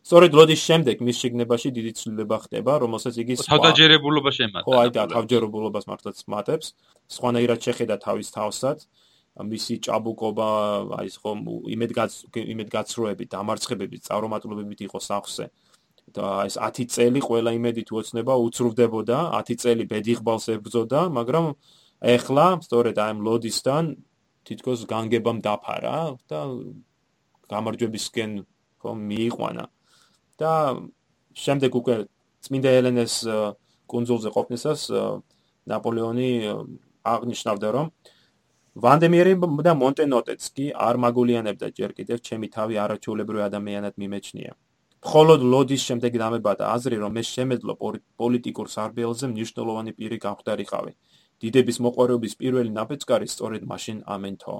სწორედ 0.03 0.35
ლოდის 0.35 0.61
შემდეგ 0.67 0.97
მის 1.07 1.17
შეგნებაში 1.23 1.69
დიდი 1.79 1.93
ცვლილება 1.95 2.37
ხდება, 2.45 2.73
რომელსაც 2.83 3.15
იგი 3.23 3.35
თავდაჯერებულობა 3.47 4.31
შემატა. 4.35 4.65
ხო, 4.67 4.73
აი 4.83 4.91
და 4.99 5.03
თავჯერებულობას 5.15 5.85
მართლაც 5.87 6.17
მატებს. 6.27 6.67
სხვანაირად 7.07 7.59
შეხედა 7.63 7.97
თავის 8.03 8.29
თავსაც. 8.35 8.79
მისი 9.33 9.75
ჭაბუკობა, 9.87 10.49
აი 10.99 11.07
ეს 11.09 11.17
ხომ 11.23 11.39
იმედგაც 11.73 12.13
იმედგაცრუებით, 12.37 13.29
დამარცხებებით, 13.33 14.01
წარუმატებლობებით 14.05 14.81
იყო 14.91 14.99
სახსე. 15.01 15.47
და 16.13 16.45
ეს 16.45 16.59
10 16.61 16.91
წელი 16.93 17.21
ყველა 17.25 17.51
იმედით 17.57 17.89
უოცნება 17.95 18.35
უცრუვდებოდა, 18.37 19.19
10 19.33 19.57
წელი 19.63 19.85
ბედიღბალს 19.89 20.47
ებრძოდა, 20.51 21.09
მაგრამ 21.09 21.55
ეხლა 22.03 22.47
სწორედ 22.67 22.99
აი 22.99 23.11
ამ 23.15 23.19
ლოდისთან 23.23 23.85
თითქოს 24.43 24.81
განგებამ 24.91 25.39
დაფარა 25.39 26.19
და 26.27 26.41
გამარჯვებისკენ 27.47 28.31
ხომ 28.83 28.99
მიიყვანა. 29.11 29.65
და 30.41 30.53
შემდეგ 31.39 31.71
უკვე 31.79 31.95
წმინდა 32.43 32.71
ელენეს 32.79 33.15
კონძულზე 33.87 34.31
ყოფნისას 34.35 34.81
ნაპოლეონი 35.71 36.31
აღნიშნავდა 37.07 37.69
რომ 37.77 37.87
ვანდემიერი 38.83 39.35
და 39.63 39.73
მონტენოტეც 39.79 40.43
კი 40.57 40.67
არ 40.75 40.97
მაგულიანებდა. 41.05 41.67
ჯერ 41.79 41.91
კიდევ 41.99 42.19
ჩემი 42.27 42.47
თავი 42.57 42.75
არაჩვეულებრივი 42.83 43.43
ადამიანად 43.47 43.95
მიმეჩნია. 44.03 44.53
მხოლოდ 45.07 45.41
ლოდის 45.53 45.83
შემდეგ 45.87 46.13
დამებადა 46.23 46.65
აზრი 46.75 46.97
რომ 47.03 47.13
მე 47.15 47.23
შემეძლო 47.35 47.75
პოლიტიკურ 48.19 48.67
სარბიელზე 48.75 49.27
მნიშვნელოვანი 49.35 49.93
პირი 49.99 50.19
გამხდარიყავი 50.27 50.93
დიდების 51.43 51.79
მოყვარეობის 51.85 52.35
პირველი 52.41 52.71
ნაბეჭკარი 52.79 53.27
სწორედ 53.35 53.63
მაშინ 53.73 53.99
ამენთო. 54.15 54.57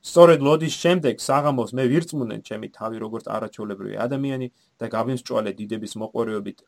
სწორედ 0.00 0.40
ლოდის 0.46 0.74
შემდეგ 0.82 1.16
საღამოს 1.20 1.70
მე 1.76 1.84
ვირწმუნენ 1.92 2.40
ჩემი 2.48 2.68
თავი 2.76 2.96
როგორც 3.04 3.24
არაჩვეულებრივი 3.36 3.96
ადამიანი 4.06 4.48
და 4.80 4.86
გავიმსჭვალე 4.96 5.50
დიდების 5.60 5.92
მოყვარეობით 6.02 6.58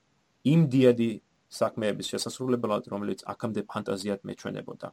იმ 0.53 0.61
დიადი 0.73 1.11
საქმეების 1.53 2.07
შესასრულებლად, 2.13 2.89
რომელიც 2.93 3.21
აქამდე 3.33 3.63
ფანტაზიად 3.73 4.21
მეჩვენებოდა. 4.29 4.89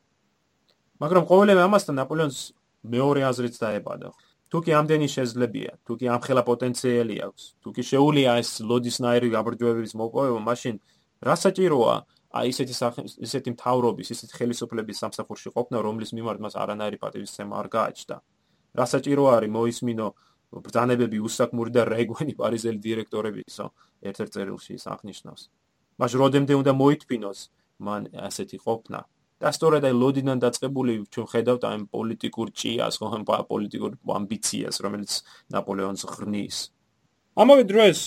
მაგრამ 1.00 1.24
ყოველივე 1.32 1.62
ამასთან 1.68 1.96
ნაპოლეონს 2.00 2.40
მეორე 2.84 3.22
აზრიც 3.32 3.56
დაებადა. 3.64 4.10
თუკი 4.50 4.72
ამდენი 4.80 5.08
შეძლებია, 5.14 5.72
თუკი 5.86 6.06
ამხელა 6.16 6.44
პოტენციალი 6.50 7.16
აქვს, 7.28 7.44
თუკი 7.64 7.84
შეუულია 7.86 8.32
ეს 8.42 8.50
ლოდისნაირი 8.66 9.30
გაბრძვების 9.36 9.94
მოპოვება, 10.00 10.40
მაშინ 10.50 10.76
რა 11.22 11.36
საჭიროა 11.44 11.96
აი 12.30 12.52
ესეთი 12.54 12.76
ესეთი 13.26 13.52
მთავრობის, 13.58 14.08
ესეთი 14.14 14.34
ხელისუფლების 14.38 14.98
სამსახურში 15.02 15.50
ყოფნა, 15.56 15.78
რომლის 15.82 16.12
მიმართ 16.14 16.40
მას 16.46 16.54
არანაირი 16.62 16.98
პატივისცემა 17.02 17.54
არ 17.58 17.68
გააჩნდა. 17.74 18.16
რა 18.78 18.86
საჭირო 18.86 19.24
არის 19.34 19.50
მოისმინო 19.50 20.08
ბრძანებები 20.66 21.18
უსაკმური 21.26 21.72
და 21.74 21.86
რეგვენი 21.90 22.34
პარიზელი 22.38 22.80
დირექტორებისო, 22.86 23.66
ერთ-ერთ 24.10 24.32
წერილში 24.34 24.72
ის 24.78 24.86
აღნიშნავს. 24.94 25.42
მას 26.00 26.12
როდემდე 26.22 26.54
უნდა 26.62 26.74
მოითფინოს 26.74 27.40
მან 27.86 28.02
ასეთი 28.14 28.58
ყოფნა. 28.66 29.00
და 29.40 29.50
სწორედ 29.56 29.84
აი 29.88 29.94
ლოდინან 29.96 30.38
დაწყებული 30.44 30.94
ჩვენ 31.16 31.28
ხედავთ 31.32 31.64
აი 31.64 31.78
პოლიტიკურ 31.96 32.48
ჭიას, 32.60 32.94
ხო, 33.00 33.08
პოლიტიკურ 33.24 33.92
ამბიციას, 34.20 34.76
რომელიც 34.84 35.12
ნაპოლეონს 35.56 36.04
ღრნის. 36.12 36.58
ამავე 37.40 37.64
დროს 37.72 38.00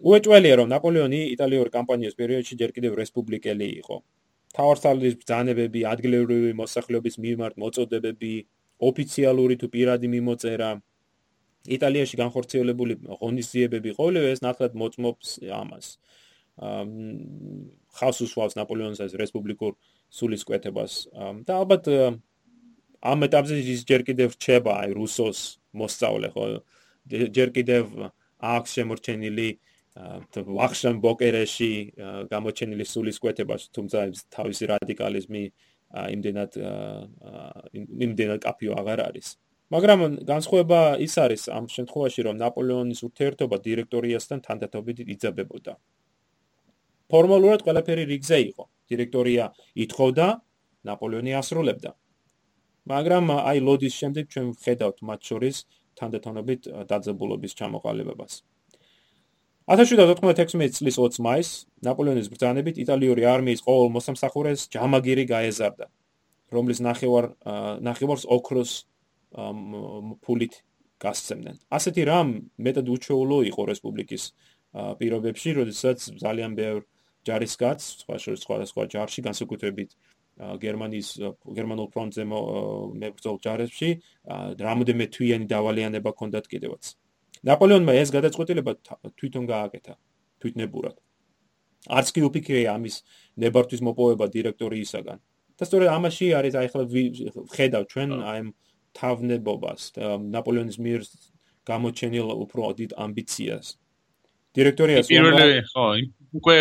უეჭველია 0.00 0.54
რომ 0.60 0.68
ნაპოლეონი 0.72 1.20
იტალიური 1.34 1.70
კამპანიის 1.76 2.14
პერიოდში 2.16 2.54
ჯერ 2.62 2.70
კიდევ 2.76 2.92
რესპუბლიკელი 3.02 3.68
იყო. 3.82 3.96
თავარსარდლის 4.56 5.14
ბრძანებები, 5.20 5.80
ადგილობრივი 5.88 6.52
მოსახლეობის 6.60 7.14
მიმართ 7.24 7.54
მოწოდებები, 7.62 8.32
ოფიციალური 8.82 9.54
თუ 9.60 9.66
პირადი 9.72 10.08
მიმოწერა 10.12 10.70
იტალიაში 11.76 12.16
განხორციელებული 12.18 12.94
ღონისძიებები 13.22 13.90
ყოველივე 13.98 14.28
ეს 14.34 14.40
ნახეთ 14.42 14.72
მოწმობს 14.74 15.28
ამას. 15.62 15.86
ხავს 17.96 18.18
უსვავს 18.26 18.56
ნაპოლეონის 18.58 19.00
ეს 19.00 19.14
რესპუბლიკურ 19.16 19.72
სულისკვეთებას 20.12 20.92
და 21.48 21.52
ალბათ 21.56 21.88
ამ 23.02 23.24
ეტაპზე 23.26 23.56
ის 23.72 23.84
ჯერ 23.88 24.04
კიდევ 24.04 24.36
რჩება 24.36 24.72
აი 24.84 24.90
რუსოს 24.98 25.40
მოსწავლე 25.72 26.28
ხო 26.36 26.44
ჯერ 27.08 27.48
კიდევ 27.56 28.12
აქვს 28.52 28.70
შემორჩენილი 28.76 29.48
ვახშან 29.92 31.00
ბოკერეში 31.04 31.72
გამოჩენილი 32.32 32.84
სულისკვეთებას 32.88 33.68
თუმცა 33.76 33.98
თავისი 34.32 34.64
რადიკალიზმი 34.72 35.42
იმდენად 36.16 36.52
იმდენად 37.76 38.40
კაფიო 38.40 38.72
აღარ 38.80 39.00
არის. 39.08 39.36
მაგრამ 39.72 40.00
განსხვავება 40.28 40.80
ის 41.00 41.14
არის 41.24 41.42
ამ 41.48 41.68
შემთხვევაში 41.68 42.20
რომ 42.28 42.36
ნაპოლეონის 42.40 43.00
ურთიერთობა 43.08 43.56
დირექტორიასთან 43.68 44.38
თანდათანობით 44.46 44.98
იძაბებოდა 45.16 45.72
ფორმალურად 47.12 47.60
ყველაფერი 47.66 48.04
რიგზე 48.08 48.38
იყო. 48.48 48.64
დირექტორია 48.88 49.44
ითხოვდა 49.84 50.26
ნაპოლეონი 50.88 51.32
ასრულებდა. 51.40 51.90
მაგრამ 52.92 53.24
აი 53.36 53.58
ლოდის 53.66 53.94
შემდეგ 54.00 54.24
ჩვენ 54.32 54.46
ვხედავთ 54.56 54.98
მათ 55.08 55.20
შორის 55.28 55.56
თანდათანობით 56.00 56.60
დაძაბულობის 56.90 57.52
ჩამოყალიბებას 57.60 58.32
1796 59.70 60.78
წლის 60.78 60.96
20 60.98 61.22
მაისს 61.22 61.66
ნაპოლეონის 61.86 62.30
ბრძანებით 62.32 62.78
იტალიური 62.82 63.26
არმიის 63.30 63.62
ყოველ 63.62 63.92
მოსამსახურეს 63.96 64.66
ჯამაგირი 64.74 65.24
გაეზარდა 65.30 65.86
რომლის 66.52 66.82
ნახევარ 66.82 67.30
ნახევარს 67.86 68.26
ოქროს 68.36 68.72
ფულით 70.26 70.54
გასცემდნენ 71.02 71.60
ასეთი 71.78 72.02
რამ 72.10 72.32
მეტად 72.58 72.90
უჩვეულო 72.96 73.38
იყო 73.52 73.62
რესპუბლიკის 73.72 74.24
პირობებში 74.72 75.54
როდესაც 75.60 75.98
ძალიან 76.22 76.58
ბევრ 76.58 76.82
ჯარისკაც 77.28 77.80
სხვა 78.02 78.18
შორის 78.18 78.42
სხვა 78.42 78.56
სხვა 78.66 78.84
ჯარში 78.94 79.20
განსაკუთრებით 79.28 79.94
გერმანიის 80.38 81.08
გერმანულ 81.58 81.88
ფრონტზე 81.92 82.24
მებრძოლ 82.26 83.36
ჯარებში 83.46 83.90
რამოდენმე 84.66 85.06
თვიანი 85.16 85.46
დავალიანება 85.46 86.10
ჰქონდათ 86.14 86.48
კიდევაც. 86.48 86.96
ნაპოლეონმა 87.48 87.92
ეს 88.02 88.10
გადაწყვეტილება 88.14 88.72
თვითონ 89.18 89.44
გააკეთა 89.50 89.94
თვითნებურად. 90.42 90.96
არც 91.90 92.08
კი 92.14 92.20
უფიქრია 92.28 92.74
ამის 92.78 93.02
ნებართვის 93.42 93.80
მოპოვება 93.82 94.26
დირექტორიისაგან. 94.36 95.18
და 95.58 95.62
სწორედ 95.68 95.88
ამაში 95.94 96.26
არის 96.38 96.54
აი 96.58 96.66
ახლა 96.70 96.82
ხედავ 97.54 97.82
ჩვენ 97.92 98.08
აი 98.30 98.40
თავნებობას 98.98 99.82
ნაპოლეონის 100.34 100.78
მიერ 100.84 101.00
გამოჩენილ 101.70 102.26
უფრო 102.44 102.62
დიდ 102.80 102.90
ამბიციას. 103.04 103.66
დირექტორიას 104.56 105.06
პირველი 105.08 105.62
ხო 105.70 105.86
უკვე 106.38 106.56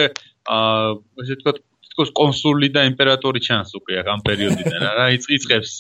აა 0.48 0.90
ესე 1.22 1.34
ვთქვათ 1.36 1.58
თითქოს 1.86 2.10
კონსული 2.20 2.68
და 2.76 2.82
იმპერატორი 2.92 3.40
ჩანს 3.48 3.72
უკვე 3.80 3.94
ამ 4.14 4.22
პერიოდიდან 4.28 4.82
რა 5.00 5.06
იწყებს 5.18 5.72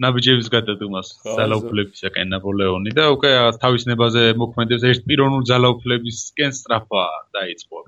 ნაბიჯების 0.00 0.48
გადადგმას 0.54 1.08
ძალაუფლებისაკენ 1.24 2.30
ნაპოლეონი 2.32 2.92
და 2.96 3.04
უკვე 3.14 3.30
თავის 3.60 3.84
ნებაზე 3.90 4.22
მოქმედებს 4.42 4.86
ერთპიროვნულ 4.90 5.42
ძალაუფლებისკენ 5.50 6.54
სწრაფა 6.56 7.02
დაიწყო. 7.36 7.78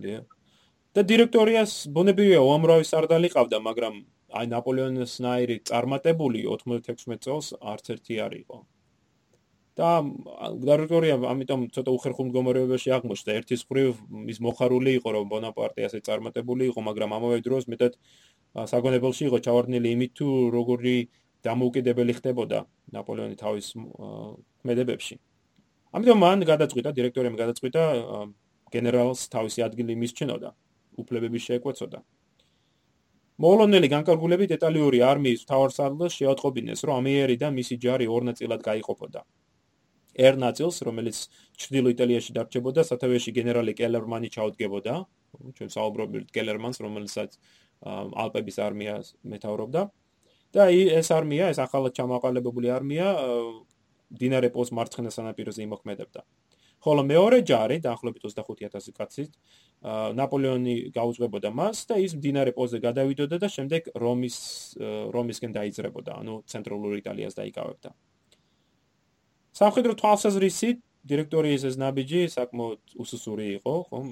და 0.93 1.01
დირექტორიას 1.09 1.73
ბუნებრივია 1.97 2.41
უამრავი 2.45 2.85
სარდალი 2.85 3.29
ყავდა, 3.33 3.59
მაგრამ 3.65 3.95
აი 4.33 4.47
ნაპოლეონის 4.53 5.15
ნაირი 5.25 5.57
წარმატებული 5.69 6.45
96 6.45 7.25
წელს 7.25 7.47
არც 7.73 7.85
ერთი 7.97 8.21
არ 8.27 8.33
იყო. 8.45 8.59
და 9.73 10.05
დირექტორია 10.61 11.17
ამიტომ 11.33 11.61
ცოტა 11.73 11.91
უხერხულ 11.97 12.27
მდგომარეობაში 12.29 12.93
აღმოჩნდა. 12.93 13.31
ერთის 13.41 13.63
ხრივ 13.65 13.93
ის 14.33 14.39
მოხარული 14.45 14.93
იყო, 15.01 15.09
რომ 15.17 15.25
ბონაპარტე 15.33 15.89
ასე 15.89 15.99
წარმატებული 16.09 16.69
იყო, 16.69 16.81
მაგრამ 16.89 17.11
ამავე 17.17 17.39
დროს 17.41 17.65
მეტად 17.73 17.97
საგონებელში 18.69 19.25
იყო 19.33 19.39
ჩავარდნილი 19.49 19.89
იმით, 19.97 20.13
თუ 20.13 20.29
როგორი 20.53 20.97
დამოუკიდებელი 21.47 22.13
ხდებოდა 22.19 22.59
ნაპოლეონი 22.95 23.37
თავის 23.37 23.67
ქმედებებში. 24.63 25.15
ამიტომ 25.93 26.19
მან 26.25 26.39
გადაწყვიტა 26.49 26.91
დირექტორიამ 26.99 27.37
გადაწყვიტა 27.43 27.83
გენერალს 28.73 29.21
თავისი 29.29 29.61
ადგილი 29.67 29.93
მისჩნეოდა, 30.03 30.51
უფლებების 31.03 31.43
შეეკვეცოდა. 31.49 31.99
მოლონელი 33.43 33.89
განკარგულებით 33.91 34.51
იტალიური 34.57 34.99
არმიის 35.03 35.43
თავარსარდლს 35.51 36.13
შეატყობინეს, 36.21 36.81
რომ 36.87 36.95
ამიერი 37.01 37.37
და 37.43 37.49
მისი 37.51 37.75
ჯარი 37.85 38.07
ორ 38.07 38.23
ნაწილად 38.31 38.61
გაიყოფოდა. 38.63 39.21
ერთ 40.13 40.39
ნაწილს, 40.45 40.77
რომელიც 40.87 41.17
ჩრდილო 41.57 41.89
იტალიაში 41.97 42.31
დარჩებოდა, 42.37 42.81
სათავეში 42.85 43.31
გენერალი 43.33 43.73
კელერმანი 43.73 44.29
ჩაუდგებოდა, 44.29 44.95
ჩვენ 45.57 45.69
საუბრობთ 45.73 46.29
კელერმანს, 46.37 46.77
რომელსაც 46.85 47.31
ალპების 47.83 48.57
არმიას 48.61 49.07
მეთაურობდა. 49.25 49.83
და 50.53 50.69
ეს 50.71 51.09
არმია, 51.11 51.49
ეს 51.53 51.59
ახალად 51.65 51.97
ჩამოყალიბებული 51.97 52.69
არმია 52.73 53.09
დინარე 54.13 54.53
პოს 54.53 54.73
მარცხენა 54.77 55.11
სანაპიროზე 55.11 55.65
იმოქმედებდა. 55.65 56.23
ხოლო 56.83 57.03
მეორე 57.07 57.39
ჯარი, 57.47 57.79
დაახლოებით 57.79 58.25
25000 58.27 58.91
კაცით, 58.99 59.31
ნაპოლეონი 60.19 60.91
გაუძღვებოდა 60.91 61.51
მას 61.55 61.87
და 61.87 61.99
ის 62.03 62.19
დინარე 62.19 62.51
პოზე 62.59 62.83
გადავიდოდა 62.83 63.39
და 63.39 63.49
შემდეგ 63.49 63.95
რომის 63.95 64.37
რომისკენ 65.15 65.53
დაიძრებოდა, 65.59 66.13
ანუ 66.21 66.35
ცენტრალურ 66.51 66.99
იტალიას 66.99 67.39
დაიკავებდა. 67.39 67.91
სამხედრო 69.63 69.93
თვალსაზრისით 69.95 70.79
დირექტორიის 71.07 71.63
ეს 71.71 71.77
ნაბიჯი 71.79 72.23
საკმაოდ 72.35 72.99
უსუსური 72.99 73.47
იყო, 73.63 73.75
ხომ? 73.91 74.07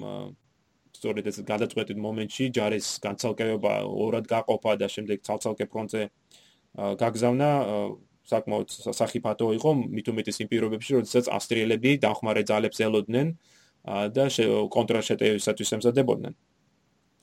სწორედ 0.97 1.27
ეს 1.31 1.37
გადაწყვეტილ 1.47 1.99
მომენტში 2.05 2.45
ჯარის 2.57 2.87
განცალკევება 3.05 3.73
ორად 4.05 4.25
გაყოფა 4.31 4.75
და 4.81 4.87
შემდეგ 4.95 5.23
ცალცალკე 5.27 5.65
ფრონტზე 5.71 6.03
გაგზავნა 7.01 7.49
საკმაოდ 8.31 8.75
სახიფათო 8.95 9.47
იყო 9.57 9.71
მით 9.81 10.07
უმეტეს 10.13 10.37
იმ 10.43 10.47
პირობებში, 10.51 10.91
როდესაც 10.99 11.25
ავსტრიელები 11.37 11.91
დახმარე 12.05 12.43
ძალებს 12.51 12.79
ელოდნენ 12.87 13.27
და 14.15 14.25
კონტრაშეტევისათვის 14.77 15.73
ემზადებოდნენ. 15.77 16.33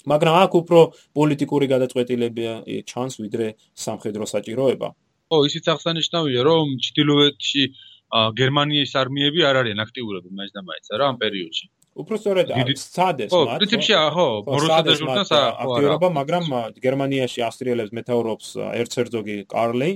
მაგრამ 0.09 0.35
აქ 0.43 0.53
უფრო 0.63 0.79
პოლიტიკური 1.19 1.67
გადაწყვეტილებია 1.75 2.53
ჩანს 2.91 3.15
ვიდრე 3.23 3.47
სამხედრო 3.85 4.25
საჭიროება. 4.35 4.89
ო, 5.35 5.37
ისიც 5.49 5.65
აღსანიშნავია, 5.75 6.41
რომ 6.49 6.67
ჩtildeოეთში 6.85 7.63
გერმანიის 8.41 8.93
არმიები 9.03 9.41
არ 9.45 9.57
არიან 9.63 9.81
აქტიურები 9.85 10.29
მაინც 10.39 10.53
და 10.57 10.63
მაინც 10.65 10.87
რა 11.01 11.07
ამ 11.13 11.17
პერიოდში. 11.23 11.67
უფრო 11.99 12.15
სწორედ 12.23 12.47
სადეს 12.79 13.31
მათ. 13.31 13.35
ხო, 13.35 13.41
პრინციპში 13.59 13.95
ხო, 14.15 14.27
მოროსა 14.47 14.81
და 14.87 14.93
ჟურნალს 14.99 15.33
აქტიურობა, 15.35 16.09
მაგრამ 16.19 16.45
გერმანიაში 16.87 17.41
ავსტრიელებს 17.49 17.93
მეთაურობს 17.99 18.47
ერცერცოგი 18.81 19.37
კარლი, 19.51 19.91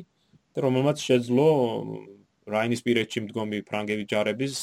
რომელმაც 0.59 0.99
შეძლო 1.09 1.49
რაინის 2.53 2.81
პირეთში 2.83 3.19
მდგომი 3.27 3.59
ფრანგების 3.69 4.07
ჯარების 4.12 4.55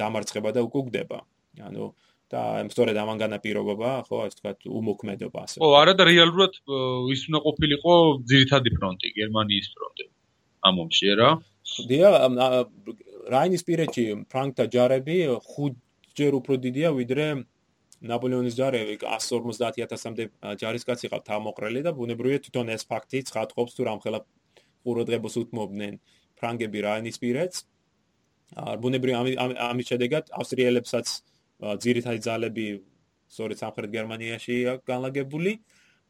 დამარცხება 0.00 0.50
და 0.56 0.60
უკუგდება. 0.64 1.18
ანუ 1.68 1.92
და 2.28 2.40
ამ 2.60 2.68
სწორედ 2.68 2.96
ამანგანა 3.00 3.38
პირობობა, 3.40 3.90
ხო, 4.04 4.16
ასე 4.28 4.36
ვთქვათ, 4.36 4.58
უმოქმედობა 4.68 5.38
ასე. 5.48 5.56
ხო, 5.64 5.68
არა 5.80 5.92
და 5.96 6.04
რეალურად 6.08 6.52
ის 7.12 7.20
უნდა 7.28 7.40
ყოფილიყო 7.44 7.92
ძირითადი 8.28 8.70
ფრონტი, 8.76 9.08
გერმანიის 9.16 9.68
ფრონტი. 9.72 10.04
ამ 10.68 10.74
ომში 10.84 11.08
რა? 11.16 11.30
დია 11.88 12.08
რაინის 13.28 13.62
პირეთში 13.68 14.04
ფრანკთა 14.32 14.64
ჯარები 14.72 15.16
ხუთჯერ 16.18 16.34
უფრო 16.34 16.54
დიდია 16.58 16.90
ვიდრე 16.98 17.26
ნაპოლეონის 18.10 18.54
ჯარები 18.58 18.94
150000-მდე 19.06 20.24
ჯარისკაცი 20.58 21.10
ყავთ 21.14 21.28
ამოყრელი 21.38 21.80
და 21.86 21.92
ბუნებრივია 21.94 22.42
თვითონ 22.42 22.74
ეს 22.74 22.82
ფაქტი 22.90 23.22
ცხადყოფს 23.30 23.78
თუ 23.78 23.86
რამხელა 23.86 24.20
ყურადღებას 24.82 25.34
უთმობდნენ 25.42 25.94
ფრანგები 26.42 26.78
რაინის 26.86 27.18
პირეთს 27.22 27.58
ბუნებრივია 28.82 29.46
ამის 29.70 29.86
შედეგად 29.94 30.34
ავსტრიელებსაც 30.42 31.06
ძირითადი 31.86 32.20
ძალები 32.26 32.66
სწორედ 33.30 33.56
სამხრეთ 33.62 33.90
გერმანიაში 33.94 34.54
განლაგებული. 34.90 35.52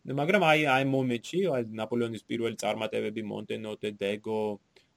მაგრამ 0.09 0.43
აი 0.49 0.61
აი 0.73 0.85
მომენტში 0.89 1.39
აი 1.53 1.63
ნაპოლეონის 1.81 2.23
პირველი 2.25 2.57
წარმატებები 2.57 3.23
მონტენოტე 3.29 3.91
დეგო 4.01 4.41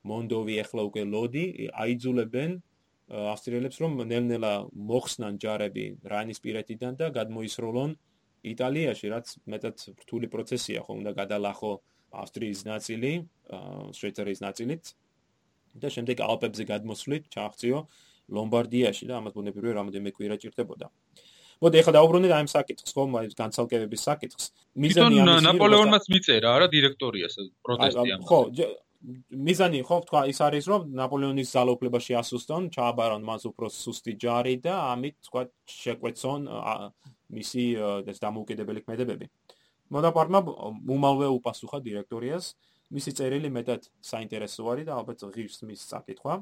მონდოვი 0.08 0.56
ახლა 0.64 0.82
უკვე 0.88 1.04
ლოდი 1.04 1.46
აიძულებენ 1.84 2.52
ავსტრიელებს 3.12 3.78
რომ 3.84 4.02
ნელ-ნელა 4.08 4.52
მოხსნან 4.72 5.38
ჯარები 5.44 5.86
რაინის 6.08 6.40
პირეთიდან 6.44 6.96
და 7.02 7.12
გადმოისროლონ 7.18 7.96
იტალიაში 8.52 9.12
რაც 9.12 9.28
მეტად 9.52 9.78
რთული 10.04 10.28
პროცესია 10.32 10.84
ხო 10.86 10.96
უნდა 11.02 11.12
გადალახო 11.20 11.72
ავსტრიის 12.12 12.62
ნაწილი 12.68 13.12
შვეიცარიის 14.00 14.42
ნაწილით 14.48 14.94
და 15.82 15.92
შემდეგ 15.96 16.24
ალპებზე 16.28 16.64
გადმოსვლით 16.72 17.28
ჩააღწიო 17.36 17.80
ლომბარდიაში 18.32 19.08
და 19.12 19.20
ამას 19.20 19.36
ბუნებრივია 19.36 19.76
რამოდენმე 19.80 20.12
კვირა 20.16 20.36
ჭირდებოდა. 20.42 20.88
მოდი 21.62 21.78
ახლა 21.82 21.94
დაუბრუნდეთ 22.00 22.32
აი 22.36 22.42
ამ 22.44 22.50
საკითხს 22.52 22.92
ხომ 22.96 23.12
აი 23.22 23.28
განცალკევების 23.38 24.02
საკითხს. 24.08 24.46
მიზანი 24.82 25.20
ამის 25.22 25.44
ნაპოლეონმაც 25.48 26.04
მიწერა 26.14 26.52
რა 26.64 26.68
დირექტორიას 26.76 27.36
პროტესტი 27.66 28.10
ამ 28.16 28.24
ხო 28.26 28.40
მიზანი 29.02 29.82
ხო 29.88 29.98
თქვა 30.06 30.22
ის 30.30 30.40
არის 30.46 30.66
რომ 30.72 30.82
ნაპოლეონის 31.00 31.52
ძალაუფლებაში 31.56 32.14
ასუსტონ 32.22 32.70
ჩააბარონ 32.76 33.24
მას 33.26 33.48
უფრო 33.50 33.70
სუსტი 33.74 34.14
ჯარი 34.24 34.56
და 34.66 34.76
ამით 34.94 35.16
თქვა 35.26 35.42
შეკვეცონ 35.76 36.42
მისი 37.38 37.64
ეს 38.14 38.18
დამოუკიდებელი 38.22 38.84
ქმედებები. 38.86 39.26
მონაპარტმა 39.92 40.40
უმალვე 40.96 41.28
უპასუხა 41.38 41.80
დირექტორიას, 41.88 42.46
მისი 42.96 43.12
წერილი 43.18 43.50
მეტად 43.58 43.90
საინტერესო 44.12 44.70
არის 44.72 44.86
და 44.88 44.94
ალბათ 45.00 45.26
ღირს 45.36 45.58
მის 45.68 45.82
საკითხვა. 45.94 46.34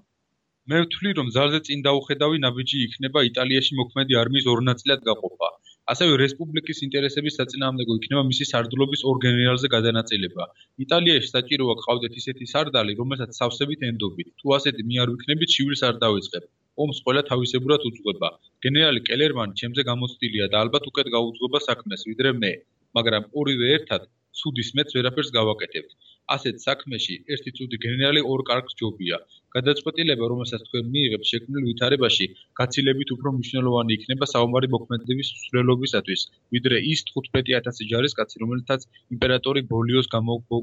მე 0.70 0.78
ვთვლი 0.84 1.12
რომ 1.18 1.28
ზარზე 1.34 1.60
წინ 1.66 1.80
დაუხედავი 1.88 2.38
ნაბიჯი 2.46 2.78
იქნება 2.86 3.20
იტალიაში 3.32 3.74
მოქმედი 3.80 4.14
არმიის 4.22 4.46
ორ 4.54 4.60
ნაწილად 4.70 5.02
გაყოფა. 5.08 5.50
ასევე 5.92 6.18
რესპუბლიკის 6.22 6.80
ინტერესების 6.86 7.38
საწინააღმდეგო 7.40 7.94
იქნება 8.00 8.24
მისი 8.32 8.46
სარდლობის 8.52 9.02
ორ 9.10 9.22
გენერალზე 9.26 9.68
გადანაწილება. 9.76 10.44
იტალიაში 10.86 11.30
საჭიროა 11.36 11.76
ყავდეთ 11.86 12.14
ისეთი 12.22 12.46
სარდალი, 12.54 12.94
რომელსაც 13.02 13.32
სავსებით 13.40 13.86
ენდობი. 13.90 14.24
თუ 14.42 14.48
ასეთი 14.58 14.86
მე 14.90 15.00
არ 15.04 15.10
ვიქნები, 15.14 15.46
ჩივილს 15.54 15.82
არ 15.90 15.96
დავიწყებ. 16.06 16.44
ომს 16.84 16.98
ყველა 17.06 17.22
თავისებურად 17.32 17.82
უძღვება. 17.90 18.30
გენერალი 18.66 19.02
კელერმანი 19.10 19.54
ჩემზე 19.62 19.82
გამოცდილია 19.92 20.46
და 20.54 20.58
ალბათ 20.64 20.84
უკეთ 20.92 21.08
გაუძღვება 21.16 21.60
საქმეს, 21.70 22.06
ვიდრე 22.10 22.30
მე. 22.42 22.54
მაგრამ 22.98 23.24
ორივე 23.40 23.68
ერთად 23.78 24.02
ცუდის 24.40 24.70
მეც 24.78 24.90
ვერაფერს 24.96 25.30
გავაკეთებთ. 25.40 25.92
ასეთ 26.36 26.56
საქმეში 26.68 27.16
ერთი 27.34 27.52
ცუდი 27.58 27.78
გენერალი 27.86 28.22
ორ 28.32 28.46
კარგს 28.50 28.78
ჯობია. 28.80 29.18
გადაწყვეტილება, 29.56 30.26
რომელსაც 30.32 30.62
თქვენ 30.68 30.90
მიიღებთ 30.94 31.26
შექმნილ 31.32 31.64
ვითარებაში, 31.70 32.26
გაცილებით 32.60 33.10
უფრო 33.16 33.30
მნიშვნელოვანი 33.38 33.96
იქნება 33.98 34.26
საომარი 34.30 34.68
მოქმედების 34.76 35.32
სრულობისათვის, 35.44 36.22
ვიდრე 36.54 36.78
ის 36.94 37.00
15000 37.10 37.90
ჯარისკაცი, 37.92 38.36
რომელთაც 38.44 38.86
იმპერატორი 39.16 39.62
ბოლიოს 39.74 40.08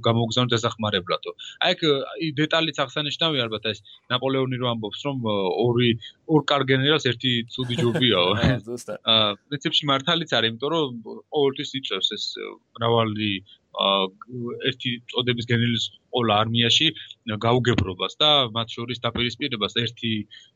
გამოგზავნ 0.07 0.52
დასახმარებლათო. 0.55 1.31
აი 1.66 1.74
ეგ 1.74 1.83
დეტალიც 2.40 2.76
აღსანიშნავია 2.87 3.46
ალბათ 3.46 3.64
ეს 3.74 3.83
ნაპოლეონი 4.14 4.57
რო 4.62 4.66
ამბობს, 4.74 5.00
რომ 5.07 5.16
ორი 5.66 5.90
ორ 6.31 6.40
კარგ 6.50 6.66
გენერალს 6.70 7.11
ერთი 7.11 7.33
ცუდი 7.50 7.74
ჯობიაო. 7.83 8.31
ზუსტად. 8.70 8.98
აა 9.02 9.35
პრინციპში 9.50 9.85
მართალიც 9.90 10.31
არის, 10.31 10.50
იმიტომ 10.55 10.70
რომ 10.76 10.88
ყოველთვის 11.35 11.70
იწევს 11.81 12.09
ეს 12.16 12.24
მრავალი 12.79 13.33
ერთი 13.77 14.91
წოდების 15.12 15.49
გენერლის 15.51 15.85
ყოლა 16.17 16.39
არმიაში 16.45 16.89
გაუგებრობას 17.45 18.17
და 18.23 18.31
მათ 18.57 18.77
შორის 18.77 19.03
დაპირისპირებას 19.05 19.77
ერთი 19.85 20.12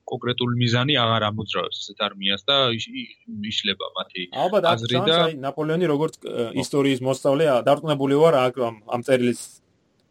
კონკრეტული 0.09 0.57
მიზანი 0.63 0.97
აღარ 1.05 1.29
ამოძრავებს 1.29 1.83
ესეთ 1.85 2.05
არმიას 2.09 2.47
და 2.49 2.57
იშლება 2.73 3.93
მათი 4.01 4.29
აზრი 4.73 5.03
და 5.11 5.19
ნაპოლეონი 5.47 5.91
როგორც 5.93 6.21
ისტორიის 6.65 7.05
მოსწავლე 7.05 7.51
დარწმუნებული 7.69 8.23
ვარ 8.25 8.41
ამ 8.41 8.81
ამ 8.89 9.05
წერილის 9.05 9.61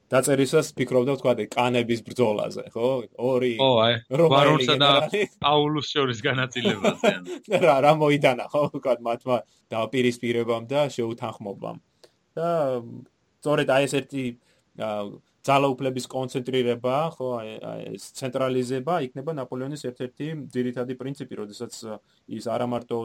დაწერისას 0.09 0.71
ფიქრობდა 0.77 1.15
თქვა 1.21 1.33
კანების 1.53 2.01
ბრძოლაზე, 2.05 2.63
ხო? 2.73 2.87
ორი 3.13 3.51
აი 3.61 3.97
ვარონსა 4.33 4.75
და 4.81 4.89
პაულუს 5.43 5.91
შორის 5.93 6.23
განაწილებაზე. 6.25 7.11
რა 7.65 7.75
რა 7.85 7.93
მოიტანა, 8.01 8.49
ხო? 8.49 8.63
თქვა 8.73 8.95
მათმა 9.05 9.37
დაპირისპირებამ 9.69 10.65
და 10.65 10.89
შეუთანხმობამ. 10.95 11.77
და 12.39 12.51
სწორედ 13.39 13.67
აი 13.75 13.87
ეს 13.87 13.93
ერთი 13.99 14.23
ძალაუფლების 15.49 16.05
კონცენტრირება, 16.11 16.95
ხო, 17.15 17.27
აი 17.39 17.83
ეს 17.95 18.09
ცენტრალიზება 18.19 18.95
იქნება 19.07 19.35
ნაპოლეონის 19.39 19.85
ერთ-ერთი 19.89 20.27
ძირითადი 20.55 20.97
პრინციპი, 20.99 21.39
როდესაც 21.39 21.73
ის 22.27 22.47
არა 22.51 22.67
მარტო 22.73 22.99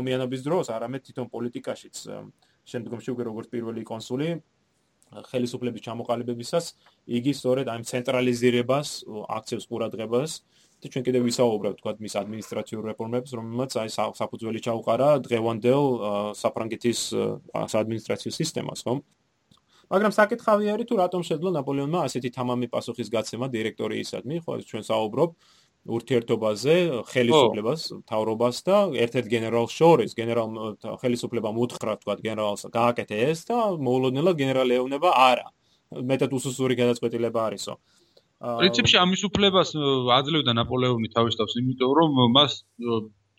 ომიანობის 0.00 0.44
დროს, 0.46 0.70
არამედ 0.74 1.02
თვითონ 1.08 1.26
პოლიტიკაშიც 1.34 1.96
შემდგომში 2.68 3.10
უკვე 3.14 3.24
როგორც 3.30 3.50
პირველი 3.52 3.82
კონსული 3.90 4.28
ხელისუფლების 5.08 5.84
ჩამოყალიბებისას 5.88 6.66
იგი 7.18 7.32
სწორედ 7.32 7.70
აი 7.72 7.84
ცენტრალიზირებას 7.88 8.88
აქცევს 9.08 9.68
ყურადღებას 9.70 10.32
და 10.78 10.86
ჩვენ 10.92 11.04
კიდევ 11.06 11.22
ვისაუბრებთ 11.26 11.78
თქვა 11.82 11.92
მის 11.98 12.14
ადმინისტრაციულ 12.22 12.82
რეფორმებს, 12.94 13.30
რომელმაც 13.34 13.70
აი 13.82 13.88
საფუძველი 14.14 14.60
ჩაუყარა 14.62 15.08
დღევანდელ 15.26 15.84
საფრანგეთის 16.38 17.00
საადმინისტრაციო 17.74 18.30
სისტემას, 18.30 18.86
ხო? 18.86 18.94
მაგრამ 19.88 20.12
საკითხავი 20.12 20.64
არის 20.68 20.86
თუ 20.86 20.94
რატომ 21.02 21.22
შეძლო 21.24 21.50
ნაპოლეონმა 21.58 22.00
ასეთი 22.06 22.30
თამამი 22.38 22.66
პასუხის 22.70 23.08
გაცემა 23.08 23.46
დირექტორიისადმი, 23.50 24.36
ხო, 24.44 24.52
ჩვენ 24.68 24.82
საუბრობ 24.84 25.30
ურთიერთობაზე, 25.88 26.74
ხელისუფლებას, 27.08 27.82
თავრობას 28.04 28.56
და 28.68 28.76
ერთ-ერთ 28.92 29.26
გენერალს 29.32 29.72
შორის, 29.72 30.12
გენერალ 30.12 30.76
ხელისუფლებამ 31.00 31.56
უთხრა 31.64 31.94
თქვა 32.04 32.14
გენერალს 32.20 32.68
გააკეთე 32.68 33.16
ეს 33.32 33.48
და 33.48 33.56
მოულოდნელად 33.80 34.36
გენერალი 34.36 34.76
ეუბნება 34.78 35.10
არა. 35.16 35.48
მეტად 35.88 36.30
უსუსური 36.36 36.76
გადაწყვეტილება 36.76 37.40
არისო. 37.48 37.74
პრინციპში 38.38 38.98
ამის 39.02 39.22
უფლებას 39.28 39.72
აძლევდა 40.18 40.52
ნაპოლეონი 40.58 41.08
თავის 41.14 41.38
თავს, 41.38 41.56
იმიტომ 41.62 41.94
რომ 41.98 42.20
მას 42.36 42.62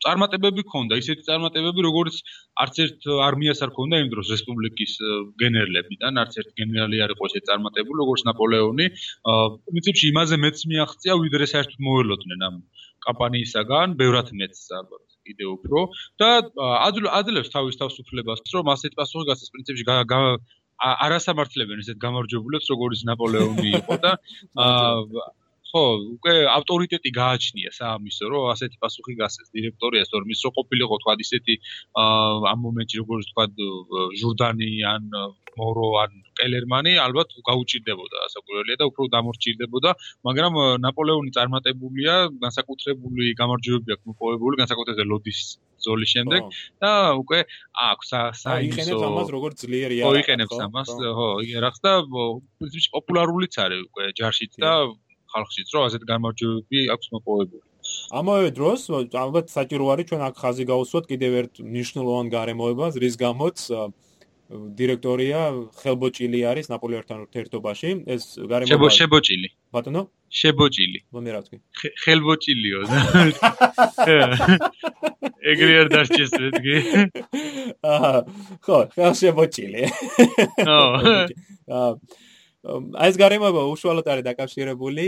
წარმატებები 0.04 0.64
ჰქონდა, 0.64 0.98
ისეთი 1.00 1.26
წარმატებები, 1.28 1.84
როგორც 1.84 2.20
არც 2.64 2.76
ერთ 2.84 3.08
არმიას 3.28 3.64
არ 3.66 3.72
ჰქონდა 3.74 4.00
იმ 4.04 4.10
დროს 4.14 4.32
რესპუბლიკის 4.34 4.94
გენერლებიდან, 5.44 6.22
არც 6.24 6.40
ერთ 6.44 6.50
გენერალი 6.60 7.04
არ 7.06 7.16
იყო 7.16 7.30
ისეთი 7.32 7.48
წარმატებული, 7.52 7.98
როგორც 8.04 8.24
ნაპოლეონი. 8.30 8.88
პრინციპში 9.68 10.06
იმაზე 10.14 10.36
მეც 10.46 10.58
მიაღწია, 10.72 11.20
ვიდრე 11.26 11.46
საერთოდ 11.54 11.80
მოელოდნენ 11.90 12.48
ამ 12.50 12.56
კამპანიისაგან, 13.08 13.88
ბევრად 14.00 14.36
მეც 14.40 14.56
ალბათ. 14.80 15.04
კიდე 15.30 15.46
უფრო 15.46 15.80
და 16.18 16.30
აძლევს 16.90 17.52
თავის 17.54 17.76
თავს 17.78 17.96
უფლებას, 18.02 18.40
რომ 18.50 18.72
ასეთ 18.74 18.96
პასუხი 18.98 19.30
გასცეს 19.30 19.54
პრინციპში 19.54 19.86
არასამართლებენ 20.80 21.84
ესეთ 21.84 21.98
გამარჯვებულებს 22.06 22.72
როგორც 22.74 23.04
ნაპოლეონი 23.10 23.70
იყო 23.82 24.00
და 24.06 24.14
ხო, 25.70 25.84
უკვე 26.18 26.34
ავტორიტეტი 26.50 27.10
გააჩნია 27.14 27.72
საამისო, 27.78 28.30
რომ 28.34 28.46
ასეთი 28.54 28.78
პასუხი 28.82 29.14
გასცეს. 29.22 29.52
დირექტორიას, 29.54 30.10
რომ 30.18 30.32
ის 30.34 30.42
რო 30.46 30.52
ყოფილიყო 30.58 30.96
თქვა 31.04 31.14
ისეთი 31.26 31.56
ამ 32.52 32.60
მომენტში 32.66 33.02
როგორც 33.02 33.30
თქვა 33.30 33.46
ჟურდანი 34.22 34.70
ან 34.94 35.04
მორო 35.60 35.88
ან 36.04 36.12
კელერმანი, 36.40 36.94
ალბათ 37.06 37.36
გაუჭირდებოდა 37.50 38.18
ასაკურველია 38.28 38.80
და 38.82 38.90
უფრო 38.92 39.10
დამორჩილდებოდა, 39.16 39.90
მაგრამ 40.28 40.54
ნაპოლეონი 40.86 41.32
წარმატებულია, 41.38 42.14
განსაკუთრებული 42.46 43.34
გამარჯვებები 43.42 43.96
აქვს 43.98 44.06
მოპოვებული, 44.14 44.62
განსაკუთრებით 44.64 45.12
ლოდის 45.14 45.42
ზოლის 45.84 46.14
შემდეგ 46.16 46.42
და 46.84 46.92
უკვე 47.20 47.40
აქვს 47.88 48.10
საიმისო 48.44 48.98
ამას 49.10 49.32
როგორც 49.36 49.64
ძლიერი 49.64 50.02
არა 50.04 50.10
ხო 50.10 50.22
იყენებს 50.24 50.58
ამას 50.68 50.92
ხო 51.00 51.30
იარახს 51.48 51.80
და 51.86 51.94
პრინციპში 52.10 52.90
პოპულარულიც 52.96 53.60
არის 53.64 53.86
უკვე 53.88 54.12
ჯარშიც 54.20 54.60
და 54.64 54.72
ხალხშიც 55.34 55.74
რომ 55.76 55.88
ასეთ 55.88 56.04
გამარჯვებები 56.12 56.80
აქვს 56.96 57.08
მოპოვებული. 57.16 57.66
ამავე 58.20 58.50
დროს 58.58 58.82
ალბათ 59.24 59.46
საჭირო 59.56 59.86
არის 59.94 60.06
ჩვენ 60.10 60.22
აქ 60.28 60.36
ხაზი 60.42 60.66
გაუსვათ 60.72 61.06
კიდევ 61.12 61.32
ერთ 61.42 61.54
მნიშვნელოვან 61.74 62.28
გარემოებას 62.36 62.94
რის 63.04 63.16
გამოც 63.26 63.58
დირექტორია 64.50 65.70
ხელბოჭილი 65.78 66.40
არის 66.50 66.74
ნაპოლეონთან 66.74 67.20
ერთობაში. 67.42 67.90
ეს 68.10 68.24
გარემოება 68.50 68.90
შებოჭილი. 68.98 69.50
ბატონო? 69.70 70.02
შებოჭილი. 70.34 71.00
მომე 71.14 71.30
რა 71.36 71.42
თქვი 71.46 71.58
ხელბოჭილიო. 72.02 72.80
ეგრე 75.54 75.74
არ 75.82 75.88
დარჩეს 75.94 76.32
მეთქი 76.42 76.76
აა 77.94 78.18
ხო 78.66 78.78
ხელ 78.98 79.14
შებოჭილი. 79.22 79.84
აა 80.66 81.94
ეს 83.06 83.16
გარემოება 83.22 83.62
უშუალოდ 83.70 84.08
არის 84.14 84.26
დაკავშირებული 84.34 85.08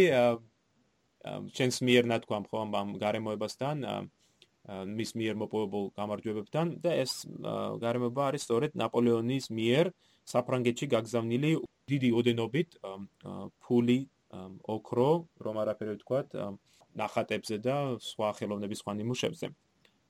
ჩვენს 1.58 1.78
მიერ 1.82 2.04
ნათქვამ 2.14 2.46
ხო 2.46 2.58
ამ 2.62 2.94
გარემოებასთან. 3.02 3.78
აა 3.90 4.02
მის 4.72 5.12
მიერ 5.20 5.36
მოპოვებულ 5.42 5.86
გამარჯვებებთან 6.00 6.74
და 6.84 6.92
ეს 7.04 7.12
გარემოება 7.84 8.28
არის 8.32 8.46
სწორედ 8.48 8.78
ნაპოლეონის 8.82 9.50
მიერ 9.52 9.92
საფრანგეთში 10.32 10.88
გაგზავნილი 10.96 11.52
დიდი 11.92 12.10
ოდენობით 12.20 12.78
ფული 13.66 14.00
ოქრო 14.76 15.12
რომ 15.46 15.56
არაფერი 15.64 15.96
ვთქვათ 15.98 16.28
ნახატებზე 17.02 17.58
და 17.66 17.76
სხვა 18.00 18.30
ხელოვნების 18.38 18.80
სხვა 18.84 18.94
ნიმუშებზე. 19.00 19.48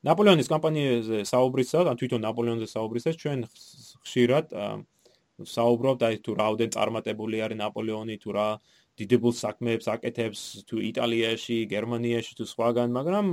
ნაპოლეონის 0.02 0.47
კამპანიაზე 0.50 1.17
საუბრისას 1.30 1.86
ან 1.89 1.95
თვითონ 2.02 2.21
ნაპოლეონზე 2.26 2.67
საუბრისას 2.74 3.15
ჩვენ 3.21 3.39
ხშირად 4.02 4.45
საუბრობთ 5.45 6.02
აი 6.08 6.15
თუ 6.26 6.32
რაოდენ 6.41 6.69
წარმატებული 6.76 7.38
არის 7.45 7.58
ნაპოლეონი 7.62 8.15
თუ 8.21 8.30
რა 8.38 8.47
დიდებულ 9.02 9.34
საქმეებს 9.36 9.88
აკეთებს 9.92 10.42
თუ 10.70 10.76
იტალიაში, 10.92 11.58
გერმანიაში 11.74 12.34
თუ 12.38 12.46
სხვაგან, 12.54 12.90
მაგრამ 12.98 13.28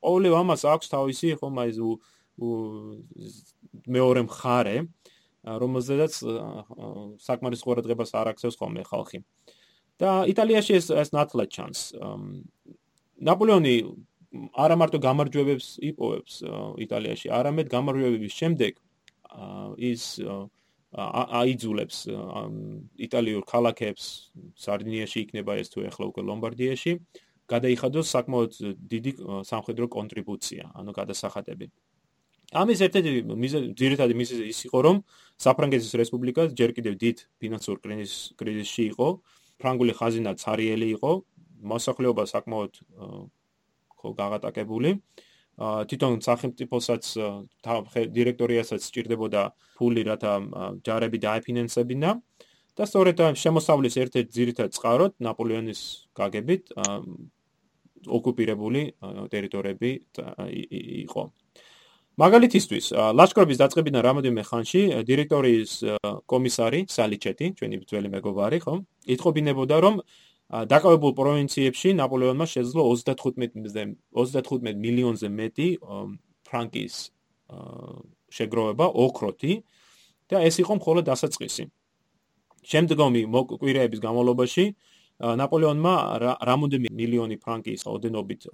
ყოველივე 0.00 0.36
ამას 0.40 0.62
აქვს 0.72 0.92
თავისი 0.96 1.28
ხომ 1.40 1.54
აი 1.62 1.70
მეორე 3.92 4.22
მხარე, 4.28 4.76
რომელზედაც 5.42 6.14
საკმარის 7.18 7.64
ყურადღებას 7.66 8.14
არ 8.14 8.32
აქცევს 8.32 8.56
ხოლმე 8.60 8.82
ხალხი. 8.88 9.22
და 10.02 10.26
იტალიაში 10.26 10.72
ეს 10.78 10.86
ეს 10.90 11.08
ნათლად 11.14 11.48
ჩანს. 11.54 11.80
ნაპოლეონი 13.22 13.74
არა 14.64 14.76
მარტო 14.80 14.98
გამარჯვებებს 14.98 15.66
იპოვებს 15.78 16.34
იტალიაში, 16.84 17.26
არამედ 17.30 17.66
გამარჯვებების 17.70 18.32
შემდეგ 18.40 18.72
ის 19.78 20.02
აიძულებს 20.92 21.96
იტალიურ 23.06 23.44
ქალაქებს 23.48 24.08
სარდინიაში 24.64 25.24
იქნება 25.24 25.56
ეს 25.62 25.72
თუ 25.72 25.86
ეხლა 25.88 26.04
უკვე 26.12 26.22
ლომბარდიაში 26.28 26.92
გადაიხადოს 27.52 28.12
საკმაოდ 28.16 28.52
დიდი 28.92 29.12
სამხედრო 29.48 29.88
კონტრიბუცია 29.96 30.68
ანუ 30.76 30.92
გადასახადები 31.00 31.72
ამის 32.52 32.82
ერთ-ერთი 32.84 33.10
ძირითადი 33.80 34.14
მიზეზი 34.16 34.44
ის 34.52 34.58
იყო, 34.68 34.78
რომ 34.84 34.96
საფრანგეთის 35.40 35.92
რესპუბლიკა 35.96 36.42
ჯერ 36.52 36.70
კიდევ 36.76 36.94
დიდ 37.00 37.16
ფინანსურ 37.40 37.76
კრიზისში 38.36 38.84
იყო. 38.92 39.08
ფრანგული 39.56 39.92
ხაზინა 39.96 40.32
цаრიელი 40.36 40.88
იყო, 41.00 41.10
მოსახლეობა 41.72 42.22
საკმაოდ 42.28 42.72
ხო 43.96 44.08
გაღატაკებული. 44.20 45.00
თვითონ 45.60 46.20
სახელმწიფოსაც 46.24 47.02
დირექტორიასაც 48.18 48.80
სჭირდებოდა 48.88 49.42
ფული, 49.76 50.02
რათა 50.08 50.32
ჯარები 50.86 51.18
დაეფინანსებინა. 51.26 52.10
და 52.72 52.88
სწორედ 52.88 53.18
შემოსავლის 53.36 53.94
ერთ-ერთი 54.00 54.32
ძირითადი 54.32 54.72
წყაროდ 54.72 55.12
ნაპოლეონის 55.20 55.80
გაგებით 56.16 56.72
ოკუპირებული 58.08 58.82
ტერიტორიები 59.28 59.90
იყო. 61.04 61.22
მაგალითისთვის, 62.22 62.84
ლაშქრობის 62.92 63.60
დაწყებიდან 63.60 64.00
რამოდენიმე 64.08 64.42
ხანში 64.48 64.82
დირექტორიის 65.08 65.72
კომისარი 66.28 66.80
სალიჩეტი, 66.96 67.46
ჩვენი 67.60 67.76
ძველი 67.88 68.08
მეგობარი, 68.16 68.58
ხო, 68.64 68.74
ეთყობინებოდა, 69.16 69.76
რომ 69.84 69.94
დაკავებულ 70.52 71.12
პროვინციებში 71.16 71.94
ნაპოლეონმა 71.96 72.44
შეძლო 72.44 72.84
35 72.92 73.56
35 74.12 74.76
მილიონზე 74.84 75.28
მეტი 75.32 75.68
ფრანკის 76.48 76.96
შეგროვება 78.36 78.86
ოქროთი 79.04 79.52
და 80.28 80.36
ეს 80.48 80.60
იყო 80.60 80.72
მხოლოდ 80.80 81.04
დასაწყისი. 81.08 81.64
შემდგომი 82.62 83.22
კვირეების 83.60 84.00
განმავლობაში 84.04 84.64
ნაპოლეონმა 85.22 85.94
რამოდენიმე 86.42 86.90
მილიონი 87.00 87.36
ფრანკის 87.42 87.86
ოდენობით 87.90 88.46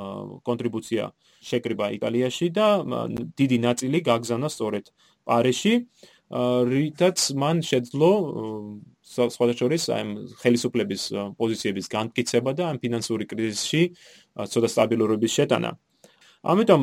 კონტრიბუცია 0.49 1.05
შეკრიბა 1.49 1.87
იტალიაში 1.99 2.47
და 2.53 2.67
დიდი 3.41 3.59
ნაწილი 3.67 3.99
გაგზავნა 4.09 4.49
სწორედ 4.49 4.85
პარიში 5.29 5.75
რითაც 6.73 7.19
მან 7.41 7.57
შეძლო 7.65 8.11
სხვადასხვა 9.09 9.99
ამ 9.99 10.09
ხელისუფლების 10.43 11.03
პოზიციების 11.41 11.87
განმტკიცება 11.95 12.51
და 12.59 12.65
ამ 12.71 12.77
ფინანსური 12.83 13.25
კრიზისში 13.31 13.83
ცოტა 14.37 14.69
სტაბილურობის 14.75 15.33
შეტანა. 15.39 15.71
ამიტომ 16.47 16.83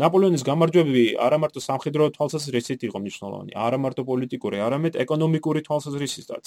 ნაპოლეონის 0.00 0.42
გამარჯვებები 0.48 1.04
არა 1.20 1.38
მარტო 1.42 1.60
სამხედრო 1.60 2.04
თვალსაზრისით 2.16 2.80
იყო 2.88 2.98
მნიშვნელოვანი, 3.04 3.52
არა 3.52 3.78
მარტო 3.84 4.02
პოლიტიკური, 4.08 4.56
არამედ 4.64 4.96
ეკონომიკური 5.04 5.60
თვალსაზრისითაც. 5.66 6.44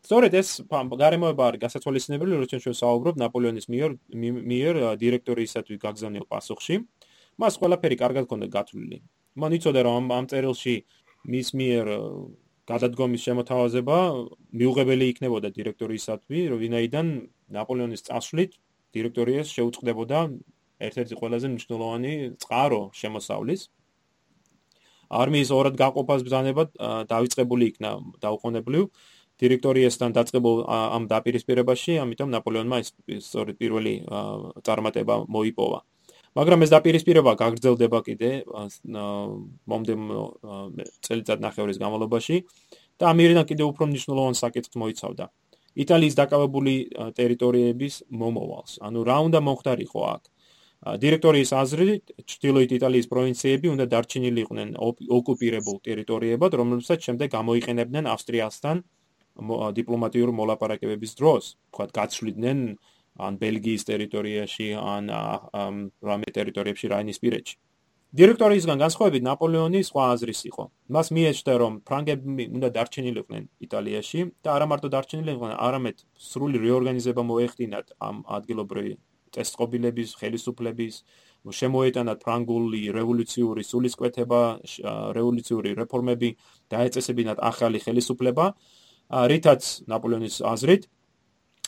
სწორედ 0.00 0.32
ეს 0.34 0.48
გარემოება 0.72 1.42
არის 1.46 1.60
გასაცვალისნებელი, 1.64 2.32
როცა 2.42 2.56
ჩვენ 2.64 2.76
საუბრობ 2.82 3.14
ნაპოლეონის 3.22 3.66
მიერ 3.70 3.90
მიერ 4.50 4.74
დირექტორიისათვის 4.98 5.78
გაგზავნილ 5.84 6.24
პასუხში. 6.26 6.74
მას 7.38 7.54
ყველაფერი 7.60 7.96
კარგად 8.02 8.24
ჰქონდა 8.26 8.46
გათვლილი. 8.50 8.98
მან 9.38 9.50
იცოდა 9.56 9.80
რომ 9.86 10.04
ამ 10.10 10.24
წერილში 10.26 10.74
მის 11.30 11.48
მიერ 11.54 11.86
გადადგომის 12.70 13.24
შემოთავაზება 13.26 13.98
მიუღებელი 14.60 15.04
იქნებოდა 15.12 15.48
დირექტორიისათვის, 15.58 16.44
რომ 16.50 16.58
ვინაიდან 16.64 17.06
ნაპოლეონის 17.56 18.04
წასვლით 18.08 18.52
დირექტორიას 18.94 19.48
შეუწყდებოდა 19.56 20.18
ერთ-ერთი 20.86 21.14
ყველაზე 21.20 21.46
მნიშვნელოვანი 21.52 22.12
წყარო 22.42 22.82
შემოსავლის. 23.00 23.60
არმიის 25.10 25.50
ორად 25.50 25.74
გაყოფას 25.82 26.20
ბრძანება 26.26 26.62
დაიწყებული 27.10 27.64
იქნა 27.70 27.90
დაუყოვნებლივ 28.22 28.84
დირექტორიასთან 29.40 30.10
დაწყებულ 30.16 30.56
ამ 30.68 31.04
დაპირისპირებაში, 31.10 31.92
ამიტომ 32.04 32.28
ნაპოლეონმა 32.36 32.76
ეს 32.84 32.88
სწორედ 33.26 33.56
პირველი 33.62 33.94
წარმატება 34.66 35.14
მოიპოვა. 35.36 35.80
მაგრამ 36.38 36.62
ეს 36.64 36.70
დაპირისპირება 36.70 37.32
გაგრძელდება 37.42 37.98
კიდე 38.06 38.30
მომდევნო 39.70 40.22
წელიწად 41.06 41.38
ნახევრის 41.42 41.78
განმავლობაში 41.82 42.36
და 43.00 43.04
ამირიდან 43.10 43.44
კიდე 43.50 43.64
უფრო 43.70 43.90
მნიშვნელოვან 43.90 44.36
საკითხს 44.38 44.76
მოიცავდა. 44.78 45.24
იტალიის 45.82 46.14
დაკავებული 46.18 46.74
ტერიტორიების 47.18 47.94
მომავალს. 48.10 48.72
ანუ 48.82 49.00
რა 49.06 49.16
უნდა 49.26 49.38
მოხდარიყო 49.48 50.00
აქ? 50.14 50.22
დირექტორიის 50.80 51.50
აზრით, 51.52 52.04
ჩრდილოეთ 52.24 52.70
იტალიის 52.78 53.06
პროვინციები 53.12 53.66
უნდა 53.74 53.84
დარჩენილიყვნენ 53.92 54.68
ოკუპირებულ 55.18 55.76
ტერიტორიებად, 55.84 56.50
რომლებსაც 56.56 56.98
შემდეგ 57.06 57.28
გამოიყენებდნენ 57.36 58.04
ავსტრიასთან 58.14 58.76
დიპლომატიური 59.76 60.32
მოლაპარაკებების 60.40 61.12
დროს, 61.20 61.44
თქვა 61.70 61.84
გაცვლიდნენ 62.00 62.58
ან 63.26 63.32
ბელგიის 63.42 63.82
ტერიტორიაში, 63.90 64.68
ან 64.94 65.04
რამე 66.08 66.28
ტერიტორიებში 66.36 66.86
რაინისპირეთში. 66.94 67.56
დირექტორიისგან 68.10 68.78
განსხვავებით 68.82 69.22
ნაპოლეონი 69.22 69.80
სხვა 69.86 70.04
აზრის 70.12 70.40
იყო. 70.50 70.64
მას 70.94 71.06
მიეჩნდა, 71.14 71.52
რომ 71.62 71.72
ფრანგები 71.86 72.44
უნდა 72.56 72.68
დარჩენილიყვნენ 72.76 73.44
იტალიაში 73.66 74.20
და 74.42 74.48
არა 74.56 74.66
მარტო 74.70 74.88
დარჩენილიყვნენ, 74.94 75.54
არამედ 75.66 75.96
სრული 76.18 76.56
რეორგანიზება 76.66 77.22
მოეხდინათ 77.30 77.86
ამ 78.08 78.16
ადგილობრივი 78.36 78.92
წესწყობილების, 79.30 80.10
ხელისუფლების, 80.18 80.94
შემოეტანათ 81.60 82.18
ფრანგული 82.24 82.80
რევოლუციური 82.98 83.62
სულისკვეთება, 83.70 84.40
რევოლუციური 85.16 85.70
რეფორმები, 85.78 86.30
დაეწესებინათ 86.66 87.38
ახალი 87.50 87.78
ხელისუფლება. 87.78 88.44
რითაც 89.10 89.62
ნაპოლეონის 89.90 90.36
აზრით 90.52 90.82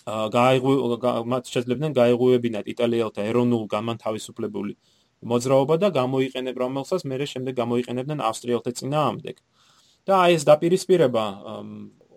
მათ 0.06 1.44
შეძლებდნენ 1.54 1.92
გაიგოებინათ 1.94 2.66
იტალიელთა 2.74 3.22
ეროვნულ 3.30 3.64
გამანთავისუფლებული 3.74 4.74
მოძრაობა 5.22 5.76
და 5.78 5.88
გამოიყენებ 5.94 6.56
რომელსაც 6.58 7.04
მერე 7.06 7.26
შემდეგ 7.32 7.54
გამოიყენებდნენ 7.62 8.18
ავსტრიელთა 8.28 8.70
წინააღმდეგ. 8.78 9.36
და 10.02 10.14
აი 10.18 10.34
ეს 10.34 10.42
დაპირისპირება 10.42 11.24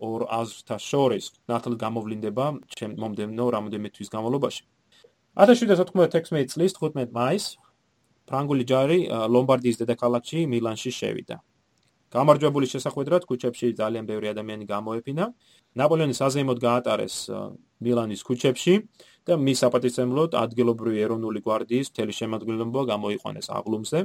ორ 0.02 0.22
აზრთა 0.26 0.78
შორის 0.82 1.26
ნათლ 1.50 1.74
გამოვლინდება 1.86 2.46
ჩემ 2.78 2.98
მომდენო 2.98 3.46
რამოდენიმე 3.56 3.90
თვის 3.94 4.10
განმავლობაში. 4.10 4.62
1796 5.38 6.50
წლის 6.54 6.74
15 6.82 7.14
მაისს 7.14 7.58
ფრანგული 8.26 8.66
ჯარი 8.66 9.00
ლომბარდიის 9.34 9.78
დედაქალაქში 9.82 10.48
მილანში 10.50 10.92
შევიდა. 11.00 11.38
გამარჯვებული 12.16 12.68
შესახვედრად 12.72 13.24
ქუჩებში 13.28 13.68
ძალიან 13.76 14.06
ბევრი 14.08 14.28
ადამიანი 14.32 14.66
გამოეფინა. 14.72 15.26
ნაპოლეონის 15.76 16.20
აზეიმოდ 16.28 16.58
გაატარეს 16.64 17.16
მილანის 17.84 18.22
ქუჩებში 18.28 18.74
და 19.28 19.34
მის 19.36 19.58
საპატივცემლოდ 19.64 20.32
ადგილობრივი 20.44 21.00
ეროვნული 21.06 21.40
გვარდიის 21.44 21.92
მთელი 21.92 22.14
შემადგენლობა 22.20 22.82
გამოიყვანეს 22.94 23.48
აღლუმზე. 23.58 24.00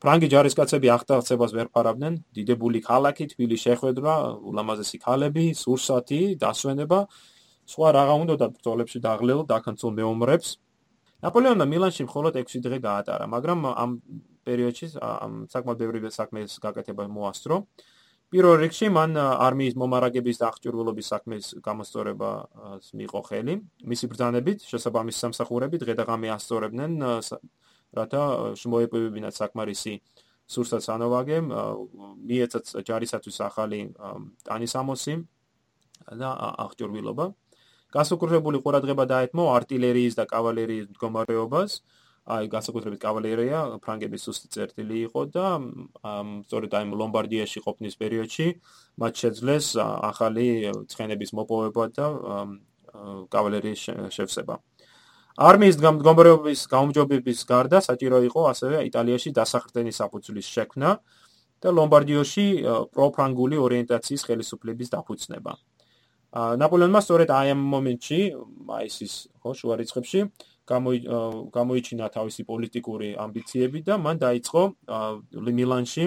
ფრანგი 0.00 0.28
ჯარისკაცები 0.32 0.88
აღტაცებას 0.96 1.52
ვერ 1.56 1.68
ფარავდნენ, 1.74 2.14
დიდებული 2.36 2.78
ქალაქი, 2.88 3.24
თბილი 3.32 3.56
შეხვედრა, 3.66 4.14
ულამაზესი 4.48 4.96
ქალები, 5.04 5.44
სურსათი, 5.56 6.20
დასვენება, 6.40 6.98
სხვა 7.72 7.88
რაღა 7.96 8.14
უნდა 8.24 8.34
და 8.40 8.46
ბრძოლებში 8.56 8.98
დაღლილ 9.04 9.40
დაქანცულ 9.52 9.92
მეომრებს. 9.98 10.48
ნაპოლეონმა 11.24 11.66
მილანში 11.72 12.02
მხოლოდ 12.08 12.32
6 12.40 12.60
დღე 12.64 12.78
გაატარა, 12.84 13.24
მაგრამ 13.32 13.58
ამ 13.72 13.90
პერიოდში 14.46 14.86
საკმაოდ 14.94 15.78
ბევრი 15.82 16.10
საქმეს 16.12 16.58
გაკეთება 16.62 17.06
მოასწრო. 17.08 17.56
პირველ 18.34 18.56
რიგში 18.64 18.88
მან 18.90 19.14
არმიის 19.20 19.76
მომარაგების 19.78 20.40
და 20.40 20.46
აღჭურვილობის 20.50 21.10
საქმის 21.12 21.44
გამოსწორება 21.62 22.30
მიიღო 22.98 23.20
ხელი. 23.28 23.54
მისი 23.90 24.06
ბრძანებით, 24.10 24.64
შესაბამის 24.70 25.20
სამსახურები 25.22 25.78
დღე-ღამე 25.82 26.28
ასწორებდნენ, 26.34 26.92
რათა 27.94 28.22
შემოეპოვებინათ 28.58 29.34
საკმარისი 29.38 29.94
სურსა 30.50 30.78
სანოვაგე, 30.82 31.38
მიეცათ 32.26 32.64
ჯარისათვის 32.88 33.38
ახალი 33.48 33.80
ტანის 34.44 34.72
ამოსი 34.82 35.14
და 36.20 36.30
აღჭურვილობა. 36.64 37.26
გასაკუთრებული 37.94 38.58
ყურადღება 38.64 39.04
დაეთმო 39.14 39.44
артиლერიის 39.54 40.18
და 40.18 40.24
კავალერიის 40.26 40.90
მდგომარეობას. 40.90 41.70
აა 41.78 42.03
აი 42.24 42.48
განსაკუთრებით 42.48 43.00
კავალერია 43.04 43.58
ფრანგების 43.84 44.22
სუსტი 44.24 44.48
წერტილი 44.54 45.00
იყო 45.12 45.22
და 45.28 45.48
სწორედ 46.48 46.76
აი 46.78 46.84
ლომბარდიაში 47.00 47.60
ყოფნის 47.66 47.98
პერიოდში 48.00 48.46
მათ 48.96 49.12
შეძლეს 49.22 49.66
ახალი 49.84 50.46
ცხენების 50.88 51.30
მოპოვება 51.36 51.84
და 51.92 52.06
კავალერიის 53.28 53.82
შევსება. 54.16 54.56
არმიის 55.34 55.76
გამგომრების 55.84 56.60
გამარჯვების 56.72 57.38
გარდა 57.44 57.78
საჭირო 57.84 58.18
იყო 58.30 58.40
ასევე 58.54 58.76
იტალიაში 58.88 59.30
დასახრდენის 59.36 59.98
საფუძვლის 60.00 60.46
შექმნა 60.56 60.90
და 61.60 61.68
ლომბარდიაში 61.76 62.46
პროფრანგული 62.94 63.56
ორიენტაციის 63.66 64.22
ხელისუფლების 64.24 64.88
დაფუძნება. 64.94 65.52
ნაპოლეონმა 66.34 67.00
სწორედ 67.04 67.28
აი 67.30 67.48
ამ 67.54 67.60
მომენტში, 67.74 68.20
მაისის 68.70 69.14
ხო 69.42 69.50
შუა 69.58 69.74
რიცხვებში 69.82 70.20
გამოიჩინა 70.68 72.06
თავისი 72.16 72.42
პოლიტიკური 72.50 73.08
ამბიციები 73.24 73.80
და 73.88 73.94
მან 74.04 74.16
დაიწყო 74.24 74.62
მილანში 75.58 76.04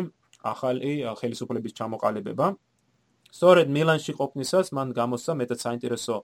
ახალი 0.53 0.91
ხელისუფლების 1.19 1.73
ჩამოყალიბება. 1.79 2.47
სწორედ 3.37 3.67
მილანში 3.77 4.13
ყოფნისას 4.17 4.67
მან 4.77 4.87
გამოსცა 4.97 5.33
მეტად 5.41 5.59
საინტერესო 5.65 6.15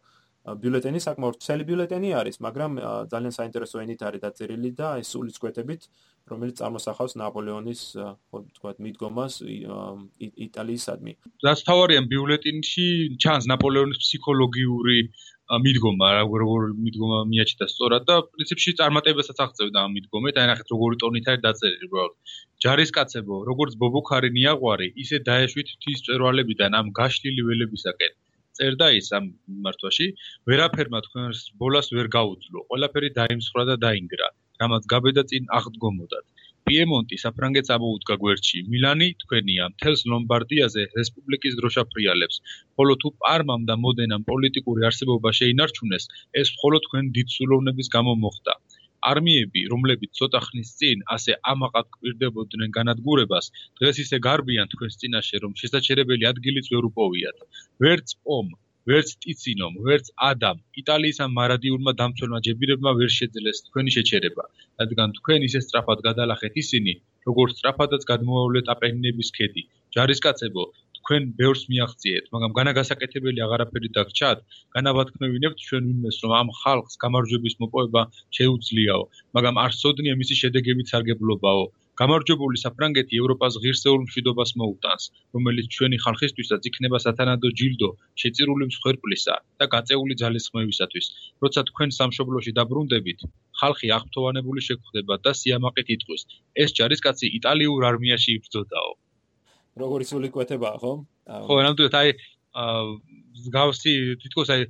ბიულეტენი 0.43 0.99
საკმაოდ 0.99 1.35
ცელი 1.39 1.63
ბიულეტენი 1.67 2.09
არის, 2.19 2.35
მაგრამ 2.43 2.71
ძალიან 3.11 3.33
საინტერესო 3.39 3.79
ენით 3.83 4.01
არის 4.07 4.21
დაწერილი 4.27 4.71
და 4.75 4.87
ეს 4.99 5.07
სულის 5.15 5.39
კვეთებით, 5.39 5.81
რომელიც 6.27 6.55
წარმოსახავს 6.59 7.13
ნაპოლეონის, 7.21 7.81
ხო 8.27 8.37
ვთქვათ, 8.43 8.77
მიდგომას 8.83 9.33
იტალიისადმი. 10.47 11.11
რაც 11.47 11.59
თავარიან 11.63 12.05
ბიულეტინში 12.11 12.87
ჩანს 13.23 13.47
ნაპოლეონის 13.51 13.97
ფსიქოლოგიური 14.03 14.97
მიდგომა, 15.63 16.09
როგორ 16.23 16.65
მიდგომა 16.83 17.19
მიაჩნდა 17.29 17.65
სწორად 17.71 18.03
და 18.09 18.15
პრინციპში 18.35 18.71
წარმატებასაც 18.79 19.37
აღწევდა 19.45 19.79
ამ 19.85 19.91
მიდგომით, 19.97 20.39
აი 20.39 20.47
ნახეთ 20.51 20.67
როგორი 20.73 20.95
ტონით 21.03 21.25
არის 21.33 21.43
დაწერილი, 21.45 21.87
უბრალოდ. 21.89 22.13
ჯარისკაცებო, 22.63 23.35
როგორც 23.49 23.73
ბობოქარი 23.83 24.29
ნიაღვარი, 24.37 24.87
ისე 25.03 25.19
დაეშვით 25.27 25.69
თის 25.83 26.05
წერვალებიდან 26.07 26.71
ამ 26.79 26.95
გაშლილი 26.99 27.41
ველებისაკენ. 27.49 28.13
წერდა 28.57 28.87
ის 28.99 29.07
ამ 29.17 29.25
მართვაში, 29.65 30.07
ვერაფერმა 30.47 30.99
თქვენს 31.05 31.39
ბოლას 31.59 31.87
ვერ 31.97 32.07
გაუძლო. 32.17 32.59
ყველაფერი 32.69 33.09
დაიმსხვრა 33.19 33.63
და 33.71 33.75
დაინგრა, 33.85 34.27
რამაც 34.63 34.83
გაბედა 34.93 35.23
წინ 35.29 35.43
აღდგომოდათ. 35.59 36.25
პიემონტი 36.67 37.17
საფრანგეთს 37.21 37.71
ამოუდგა 37.75 38.15
გვერდში. 38.21 38.59
მილანი 38.73 39.07
თქვენია, 39.23 39.65
მთელს 39.73 40.01
ლომბარდიაზე 40.11 40.83
რესპუბლიკის 40.99 41.57
დროშა 41.59 41.83
ფრიალებს. 41.91 42.37
ხოლო 42.75 42.93
თუ 43.01 43.09
პარმამ 43.23 43.65
და 43.69 43.75
მოდენამ 43.85 44.23
პოლიტიკური 44.29 44.87
არსებობა 44.89 45.33
შეინარჩუნეს, 45.39 46.07
ეს 46.41 46.47
მხოლოდ 46.55 46.81
თქვენ 46.87 47.11
დიდსულოვნების 47.17 47.91
გამო 47.95 48.13
მოხდა. 48.23 48.53
არმიები, 49.11 49.61
რომლებიც 49.73 50.11
ცოტა 50.19 50.39
ხნის 50.47 50.69
წინ 50.79 51.03
ასე 51.15 51.31
ამაყად 51.53 51.87
კვირდებოდნენ 51.95 52.69
განადგურებას, 52.77 53.45
დღეს 53.79 53.95
ისე 54.03 54.17
გარბიან 54.27 54.71
თქვენს 54.73 54.99
წინაშე, 55.01 55.37
რომ 55.43 55.57
შესაძლებელი 55.61 56.23
ადგილიც 56.31 56.71
ვერ 56.73 56.83
უპოვიათ. 56.91 57.37
ვერც 57.83 58.07
პომ, 58.23 58.47
ვერც 58.91 59.11
ტიცინომ, 59.23 59.75
ვერც 59.87 60.09
ადამ, 60.29 60.57
იტალიის 60.81 61.19
ამ 61.25 61.35
მარადიულმა 61.39 61.91
დამცველმა 61.99 62.39
ჯებირებმა 62.47 62.91
ვერ 62.99 63.11
შეძლეს 63.17 63.61
თქვენი 63.67 63.91
შეჩერება, 63.95 64.43
რადგან 64.81 65.13
თქვენ 65.17 65.45
ისე 65.47 65.61
სწრაფად 65.65 66.03
გადალახეთ 66.07 66.59
ისინი, 66.63 66.93
როგორც 67.27 67.53
სწრაფადაც 67.59 68.07
გადმოავლეთ 68.11 68.71
აპენინების 68.73 69.29
ქედი. 69.37 69.63
ჯარისკაცებო, 69.95 70.63
თქვენ 70.99 71.23
ბევრს 71.39 71.63
მიაღწიეთ, 71.71 72.27
მაგრამ 72.33 72.51
განაგასაკეთებელი 72.59 73.39
აღარაფერი 73.45 73.89
დაგჭათ, 73.99 74.43
განავათქმევინებთ 74.75 75.63
ჩვენ 75.67 75.83
ვინმეს, 75.89 76.17
რომ 76.23 76.31
ამ 76.41 76.49
ხალხს 76.59 76.99
გამარჯვების 77.03 77.55
მოპოვება 77.63 78.01
შეუძლიაო, 78.39 79.03
მაგრამ 79.35 79.55
არ 79.63 79.71
სოდნია 79.79 80.19
მისი 80.21 80.35
შედეგებით 80.43 80.87
სარგებლობაო. 80.91 81.63
გამარჯვებული 82.01 82.57
საფრანგეთი 82.57 83.19
ევროპას 83.21 83.57
ღირსეულ 83.63 83.99
მშვიდობას 84.05 84.51
მოუტანს, 84.57 85.03
რომელიც 85.37 85.65
ჩვენი 85.75 85.97
ხალხისთვისაც 86.05 86.61
იქნება 86.69 86.97
სათანადო 87.05 87.49
ჯილდო, 87.59 87.89
შეწირული 88.21 88.65
მსხვერპლისა 88.69 89.35
და 89.61 89.65
გაწეული 89.75 90.17
ძალისხმევისათვის. 90.21 91.05
როცა 91.45 91.61
თქვენ 91.69 91.89
სამშობლოში 91.99 92.51
დაბრუნდებით, 92.57 93.19
ხალხი 93.61 93.87
აღფრთოვანებული 93.97 94.61
შეგვხდება 94.67 95.13
და 95.21 95.31
სიამაყით 95.37 95.87
იტყვის: 95.97 96.21
ეს 96.65 96.69
ჯარისკაცი 96.81 97.27
იტალიურ 97.37 97.81
არმიაში 97.93 98.29
იბრძოდაო. 98.37 98.91
როგორი 99.83 100.05
სული 100.09 100.29
კვეთებაა, 100.33 100.75
ხო? 100.81 100.93
ხო, 101.45 101.55
ნამდვილად 101.65 101.95
აი 102.01 102.09
გავსი 103.53 103.93
თითქოს 104.21 104.49
აი 104.53 104.65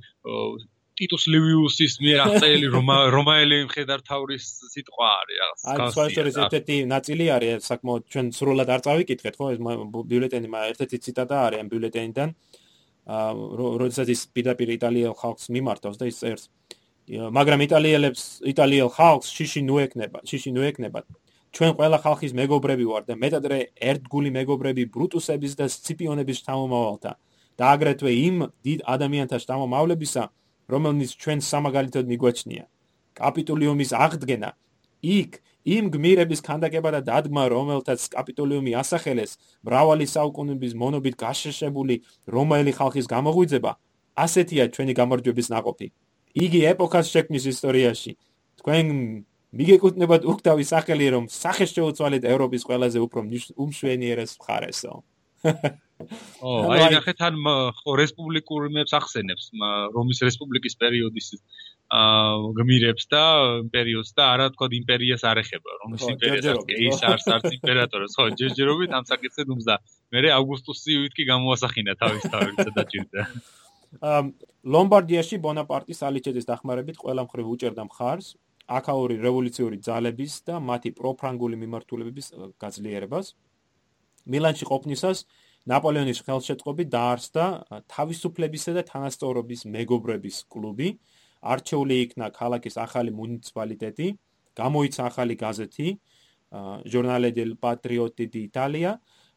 ტიტუს 0.98 1.24
ლივიუსის 1.34 1.94
მიერ 2.04 2.18
აღწერილი 2.24 2.68
რომაელი 3.16 3.56
მხედართავრის 3.68 4.46
სიტყვა 4.74 5.08
არის 5.20 5.38
რაღაც. 5.42 5.64
აი, 5.64 5.88
სხვა 5.94 6.04
ისტორიის 6.10 6.38
ერთ-ერთი 6.44 6.76
ნაწილი 6.94 7.26
არის, 7.36 7.68
საკმაოდ 7.70 8.02
ჩვენ 8.14 8.26
სრულად 8.38 8.68
არ 8.74 8.80
წავიკითხეთ, 8.86 9.34
ხო? 9.38 9.46
ეს 9.54 9.58
ბიულეტენი 10.12 10.48
მაგ 10.54 10.62
ერთ-ერთი 10.74 10.96
ციტატა 11.08 11.36
არის 11.48 11.64
ამ 11.64 11.68
ბიულეტენიდან. 11.74 12.28
აა, 13.04 13.30
როდესაც 13.82 14.08
ის 14.14 14.20
პირდაპირ 14.32 14.68
იტალიელ 14.78 15.14
ხალხს 15.18 15.50
მიმართავს 15.52 15.98
და 16.00 16.08
ის 16.08 16.18
წერს 16.22 16.46
მაგრამ 17.04 17.60
იტალიელებს 17.68 18.22
იტალიელ 18.48 18.88
ხალხს 18.88 19.28
შიში 19.28 19.60
ნუეკნება, 19.68 20.24
შიში 20.24 20.50
ნუეკნებათ. 20.56 21.04
ჩვენ 21.54 21.72
ყველა 21.78 21.98
ხალხის 22.00 22.32
მეგობრები 22.34 22.84
ვართ 22.88 23.04
და 23.12 23.14
მეტადრე 23.20 23.58
ერთგული 23.76 24.30
მეგობრები 24.34 24.84
ბრუტუსების 24.94 25.52
და 25.54 25.68
სციპიონების 25.68 26.40
შთამომავალთა 26.40 27.12
და 27.60 27.64
აგრეთვე 27.74 28.10
იმ 28.10 28.36
დიდ 28.64 28.78
ადამიანთა 28.94 29.36
შთამომავლებისა, 29.44 30.22
რომელნიც 30.72 31.10
ჩვენ 31.22 31.38
სამაგალითოდ 31.50 32.04
მიგვაჩნია. 32.12 32.64
კაპიტოლიუმის 33.14 33.90
აღდგენა 33.94 34.50
იქ 35.04 35.36
იმ 35.64 35.84
გმირების 35.92 36.40
ქანდაკება 36.44 36.90
და 36.96 37.00
დადგმა, 37.04 37.44
რომელთაც 37.52 38.00
კაპიტოლიუმი 38.12 38.72
ასახელეს, 38.80 39.36
მრავალი 39.64 40.06
საუკუნეების 40.08 40.72
მონობით 40.80 41.14
გაშეშებული 41.20 41.94
რომაელი 42.28 42.72
ხალხის 42.78 43.06
გამოღვიძება, 43.08 43.72
ასეთია 44.24 44.64
ჩვენი 44.74 44.92
გამარჯვების 45.00 45.48
ناقოფი. 45.54 45.88
იგი 46.44 46.60
ეპოქას 46.72 47.06
შექმნის 47.12 47.44
ისტორიაში. 47.52 48.12
თქვენ 48.60 48.84
მიგეკუთვნებათ 49.54 50.22
უკთავის 50.32 50.68
სახელი, 50.74 51.06
რომ 51.14 51.24
სახე 51.30 51.64
შეუცვალეთ 51.70 52.24
ევროპის 52.32 52.62
ყველაზე 52.68 52.98
უფრო 53.06 53.20
უმშვენიერეს 53.64 54.32
მხარესო. 54.40 54.92
ო 56.42 56.52
აი 56.74 56.86
ნახეთ 56.94 57.20
ან 57.22 57.36
ხო 57.78 57.92
რესპუბლიკური 58.00 58.70
მეებს 58.74 58.94
ახსენებს 58.98 59.44
რომის 59.94 60.20
რესპუბლიკის 60.26 60.74
პერიოდის 60.82 61.28
აა 61.94 62.50
გმირებს 62.58 63.04
და 63.14 63.22
პერიოდს 63.70 64.10
და 64.18 64.22
არა 64.34 64.46
თქვა 64.54 64.68
იმპერიას 64.80 65.22
არ 65.30 65.40
ეხება 65.44 65.76
რომის 65.84 66.06
იმპერიას 66.14 66.64
ის 66.88 66.98
არც 67.10 67.26
არც 67.36 67.46
იმპერატორს 67.58 68.16
ხო 68.18 68.26
ჯერჯერობით 68.40 68.90
ამ 68.98 69.06
საკითხზე 69.12 69.46
დუმსდა 69.50 69.76
მე 70.14 70.28
აუგუსტუსი 70.38 70.98
ვიტკი 71.04 71.24
გამოასახინა 71.30 71.92
თავის 72.02 72.24
თავის 72.34 72.56
და 72.58 72.70
დაჭირდა. 72.78 73.22
აა 74.02 74.20
ლომბარდიაში 74.74 75.36
ბონაპარტის 75.44 76.00
ალიჩეძის 76.08 76.48
დახმარებით 76.50 76.96
ყველა 76.98 77.22
მხრივ 77.28 77.46
უჭერდა 77.54 77.82
მხარს 77.86 78.34
აკაური 78.64 79.16
რევოლუციური 79.20 79.78
ძალების 79.86 80.34
და 80.48 80.58
მათი 80.58 80.90
პროფრანგული 80.98 81.56
მიმართულებების 81.62 82.26
გაძლიერებას. 82.58 83.26
მილანში 84.24 84.64
ყოფნისას 84.64 85.18
ნაპოლეონის 85.70 86.20
ხელშეწყობით 86.26 86.88
დაარსდა 86.92 87.44
თავისუფლებისა 87.88 88.72
და 88.76 88.82
თანასწორობის 88.90 89.64
მეგობრების 89.74 90.36
კლუბი. 90.52 90.88
არჩეული 91.44 91.94
იქნა 92.04 92.26
ქალაქის 92.32 92.74
ახალი 92.80 93.10
მუნიციპალიტეტი, 93.20 94.06
გამოიცა 94.56 95.02
ახალი 95.10 95.34
გაზეთი 95.44 95.88
ჟურნალე 96.92 97.30
დელ 97.36 97.52
პატრიოტი 97.60 98.24
დი 98.32 98.40
იტალია, 98.48 98.90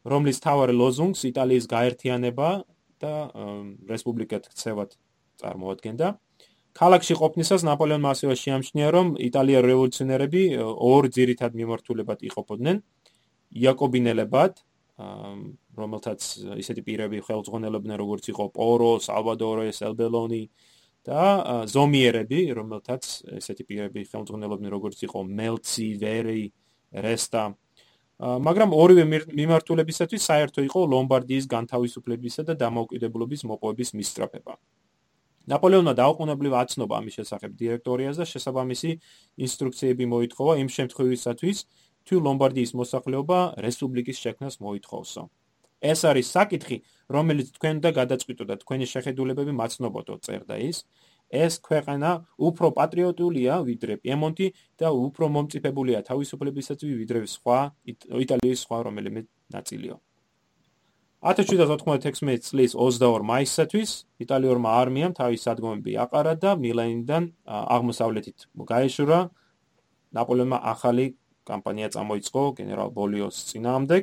რომლის 0.08 0.38
თავარი 0.44 0.74
ლოზუნგს 0.80 1.20
იტალიის 1.32 1.64
გაერთიანება 1.68 2.48
და 3.02 3.12
რესპუბლიკად 3.92 4.48
ქცევად 4.52 4.90
წარმოადგენდა. 5.40 6.08
ქალაქში 6.78 7.14
ყოფნისას 7.18 7.62
ნაპოლეონმა 7.66 8.10
ასევე 8.14 8.34
შეამჩნია, 8.38 8.88
რომ 8.94 9.06
იტალია 9.18 9.60
რევოლუციონერები 9.66 10.42
ორ 10.62 11.02
ძირითად 11.16 11.52
მიმართულებად 11.58 12.18
იყოფოდნენ: 12.28 12.76
იაკობინელებად, 13.62 14.52
რომელთაც 14.98 16.20
ისეთი 16.58 16.82
პირები 16.82 17.22
ხელმძღვანელობდნენ, 17.22 17.96
როგორც 18.02 18.24
იყო 18.34 18.44
პორო, 18.50 18.98
სალვადორო, 18.98 19.70
სელბელონი 19.70 20.42
და 21.06 21.22
ზომიერები, 21.70 22.40
რომელთაც 22.58 23.02
ესეთი 23.38 23.64
პირები 23.68 24.02
ხელმძღვანელობდნენ, 24.10 24.70
როგორც 24.74 24.98
იყო 25.06 25.22
მელცი, 25.22 25.88
ვერი, 26.02 26.44
რესტა. 26.92 27.44
მაგრამ 28.18 28.74
ორივე 28.74 29.04
მიმართულებისათვის 29.30 30.22
საერთო 30.26 30.66
იყო 30.66 30.80
ლომბარდიის 30.90 31.46
განთავისუფლებისა 31.46 32.42
და 32.50 32.58
დამოუკიდებლობის 32.58 33.46
მოპოვების 33.46 33.94
მისწრაფება. 33.94 34.58
ნაპოლეონმა 35.48 35.92
დაუყოვნებლივ 35.96 36.52
აცნობა 36.60 36.94
ამის 36.98 37.14
შესახებ 37.22 37.50
დირექტორიას 37.56 38.18
და 38.20 38.24
შესაბამისი 38.28 38.90
ინსტრუქციები 39.46 40.04
მოითხოვა 40.12 40.52
იმ 40.60 40.68
შემთხვევისათვის, 40.68 41.58
თუ 42.08 42.16
ლომბარდიის 42.26 42.72
მოსახლეობა 42.80 43.38
რესპუბლიკის 43.66 44.20
შექმნას 44.24 44.56
მოითხოვსო. 44.64 45.22
ეს 45.78 46.00
არის 46.10 46.26
საკითხი, 46.34 46.78
რომელიც 47.14 47.48
თქვენ 47.56 47.76
და 47.84 47.90
გადაწყვიტოთ 48.00 48.46
და 48.50 48.56
თქვენი 48.62 48.86
შეხედულებები 48.92 49.52
მაცნობოთო, 49.60 50.14
წერდა 50.26 50.56
ის. 50.58 50.78
ეს 51.28 51.60
ქვეყანა 51.60 52.10
უფრო 52.40 52.66
პატრიოტულია 52.72 53.54
ვიდრე 53.68 53.94
პიემონტი 54.00 54.46
და 54.80 54.88
უფრო 54.96 55.24
მომწიფებულია 55.28 56.00
თავისუფლებისათვის 56.08 56.94
ვიდრე 57.00 57.18
სხვა 57.28 57.58
იტალიის 58.24 58.58
სხვა 58.64 58.78
რომელიმე 58.88 59.20
ნაწილიო. 59.52 59.96
1796 61.20 62.48
წლის 62.48 62.72
22 62.78 63.26
მაისსათვის 63.28 63.90
იტალიურმა 64.24 64.70
არმიამ 64.80 65.12
თავის 65.18 65.40
სადგომები 65.46 65.92
აყარა 66.04 66.34
და 66.38 66.50
მილანიდან 66.64 67.22
აღმოსავლეთით 67.44 68.38
გაეშურა 68.72 69.18
ნაპოლეონმა 70.14 70.58
ახალი 70.72 71.06
კამპანია 71.50 71.88
წამოიწყო 71.94 72.42
გენერალ 72.60 72.90
ბოლიოს 72.98 73.36
წინააღმდეგ 73.50 74.02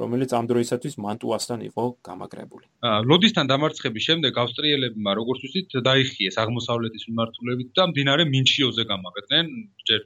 რომელიც 0.00 0.30
ამ 0.38 0.44
დროისათვის 0.50 0.94
მანტუასთან 1.04 1.60
იყო 1.68 1.84
გამაგრებული. 2.08 2.64
ლოდისთან 3.10 3.50
დამარცხების 3.52 4.06
შემდეგ 4.08 4.32
ავსტრიელებმა 4.44 5.10
როგორც 5.20 5.40
ვთქვით 5.44 5.76
დაიხიეს 5.88 6.36
აღმოსავლეთის 6.44 7.04
მიმართულებით 7.10 7.68
და 7.76 7.82
მდინარე 7.90 8.24
მინჩიოზე 8.34 8.82
გამაგრდნენ 8.92 9.44
ჯერ 9.90 10.00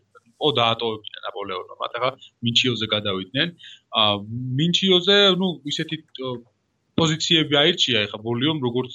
ო 0.45 0.49
დაატოვებდნენ 0.59 1.21
ნაპოლეონმა 1.27 1.87
ახლა 1.89 2.11
მინჩიოზე 2.47 2.87
გადავიდნენ 2.95 3.49
ა 4.01 4.03
მინჩიოზე 4.61 5.17
ნუ 5.41 5.49
ისეთი 5.73 5.97
პოზიციები 7.01 7.55
აირჩია 7.63 8.03
ეხა 8.07 8.19
ბოლიომ 8.27 8.59
როგორც 8.67 8.95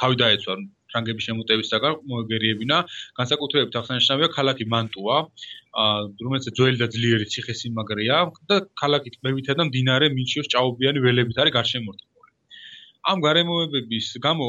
თავი 0.00 0.14
დაეცვა 0.22 0.54
ფრანგების 0.90 1.26
შემოტევისაგან 1.28 1.94
მოეგერიებინა. 2.10 2.76
განსაკუთრებით 3.18 3.74
ახსენებია 3.80 4.28
ქალაქი 4.36 4.64
მანტუა. 4.74 5.16
რომელიც 6.22 6.44
ძველი 6.58 6.78
და 6.82 6.86
ძლიერი 6.94 7.26
ციხესიმაგრეა 7.32 8.18
და 8.50 8.56
ქალაქი 8.82 9.10
ტბებითა 9.16 9.52
და 9.58 9.62
მდინარე 9.70 10.06
მინჩიოს 10.18 10.50
ჭაობიანი 10.54 10.98
ველებით 11.04 11.36
არის 11.42 11.54
გარშემორტყმული. 11.58 12.30
ამ 13.10 13.18
გარემოებების 13.24 14.06
გამო 14.26 14.46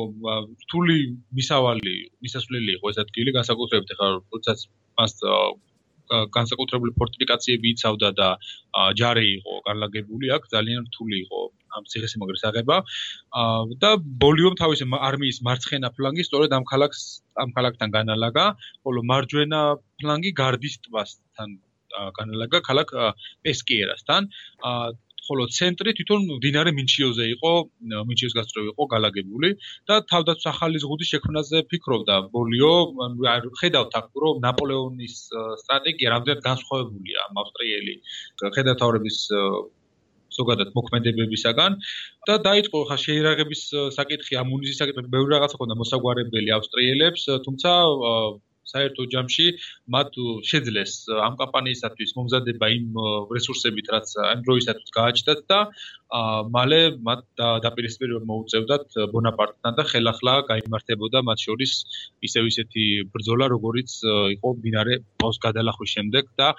რთული 0.64 0.98
მისავალი 1.38 1.96
მისასვლელი 2.24 2.72
იყო 2.78 2.86
ეს 2.92 2.98
ადგილი. 3.04 3.30
განსაკუთრებით 3.38 3.94
ახლა 3.96 4.08
როდესაც 4.34 4.60
მას 4.98 5.12
განსაკუთრებული 6.10 6.92
ფორტიფიკაციები 7.00 7.68
იცავდა 7.76 8.10
და 8.20 8.30
ჯარი 9.00 9.26
იყო 9.40 9.54
განლაგებული 9.68 10.32
აქ 10.38 10.48
ძალიან 10.54 10.88
რთული 10.90 11.18
იყო 11.26 11.42
ამ 11.78 11.84
ციხესიმაგრის 11.92 12.44
აღება. 12.50 12.78
და 13.84 13.92
ბოლიომ 14.24 14.54
თავისი 14.62 14.86
არმიის 15.10 15.38
მარცხენა 15.48 15.90
ფლანგი 15.98 16.24
სწორედ 16.28 16.52
ამ 16.58 16.64
ქალაქს 16.72 17.02
ამ 17.44 17.50
ქალაქთან 17.56 17.90
განალაგა 17.98 18.46
ხოლო 18.84 19.00
მარჯვენა 19.12 19.62
ფლანგი 20.02 20.32
გარდის 20.42 20.76
ტბასთან 20.84 21.50
განალაგა 22.18 22.60
ქალაქ 22.68 22.92
პესკიერასთან 23.44 24.30
ხოლო 25.32 25.48
ცენტრი 25.56 25.92
თვითონ 25.96 26.22
მდინარე 26.28 26.72
მინჩიოზე 26.76 27.26
იყო, 27.36 27.52
მინჩიოს 28.12 28.34
გასწრები 28.38 28.68
იყო 28.76 28.84
galagებული 28.94 29.50
და 29.88 29.96
თავდაც 30.12 30.44
ახალი 30.52 30.78
ზღუდის 30.84 31.12
შექმნაზე 31.16 31.58
ფიქრობდა. 31.72 32.16
ბოლიო, 32.36 32.72
ხედავთ 33.62 33.94
აქ 34.00 34.08
რომ 34.24 34.42
ნაპოლეონის 34.46 35.16
სტრატეგია 35.64 36.08
რამდენად 36.16 36.42
განსხვავებულია 36.50 37.22
ავსტრიელი 37.44 37.96
ხედავთავრების 38.60 39.18
ზოგადად 40.36 40.70
მოქმედებებისაგან 40.76 41.72
და 42.28 42.36
დაიწყო 42.48 42.80
ხა 42.92 42.98
შეირაღების 43.06 43.62
საკითხი, 43.96 44.34
ამუნიზის 44.44 44.80
საკითხი, 44.82 45.08
ბევრი 45.16 45.36
რაღაცა 45.36 45.60
ქონდა 45.60 45.76
მოსაგვარებელი 45.82 46.56
ავსტრიელებს, 46.58 47.24
თუმცა 47.48 47.72
საერთო 48.72 49.06
ჯამში 49.14 49.48
მათ 49.96 50.18
შეძლეს 50.50 50.94
ამ 51.28 51.34
კამპანიისათვის 51.42 52.14
მომზადება 52.18 52.68
იმ 52.78 53.00
რესურსებით, 53.36 53.86
რაც 53.96 54.08
ამ 54.32 54.40
დროისათვის 54.46 54.94
გააჩნდათ 54.98 55.42
და 55.52 55.60
მალე 56.56 56.80
მათ 57.08 57.24
დაპირისპირება 57.66 58.24
მოუწევდათ 58.32 58.86
ბონაპარტთან 59.14 59.78
და 59.80 59.84
ხელახლა 59.92 60.36
გამართებოდა 60.52 61.24
მათ 61.30 61.40
შორის 61.48 61.72
ისევ 62.28 62.44
ისეთი 62.52 62.86
ბრძოლა, 63.14 63.52
როგორიც 63.56 63.92
იყო 64.38 64.50
დინარე 64.64 65.02
პოს 65.20 65.38
გადალახვის 65.46 65.94
შემდეგ 65.98 66.34
და 66.40 66.54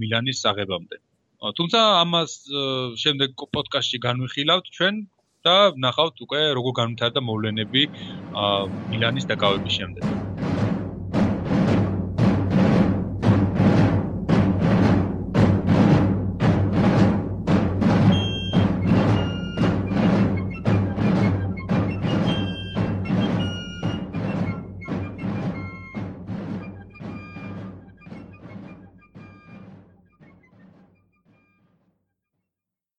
მილანის 0.00 0.40
აღებამდე. 0.52 0.96
თუმცა 1.44 1.80
ამას 2.00 2.32
შემდეგ 3.02 3.36
პოდკასტში 3.56 3.98
განვიხილავთ 4.06 4.66
ჩვენ 4.76 5.04
და 5.44 5.56
ნახავთ 5.76 6.24
უკვე 6.24 6.40
როგორ 6.56 6.72
განვითარდა 6.80 7.20
მოვლენები 7.28 7.82
მილანის 8.92 9.28
დაკავების 9.28 9.80
შემდეგ. 9.80 10.53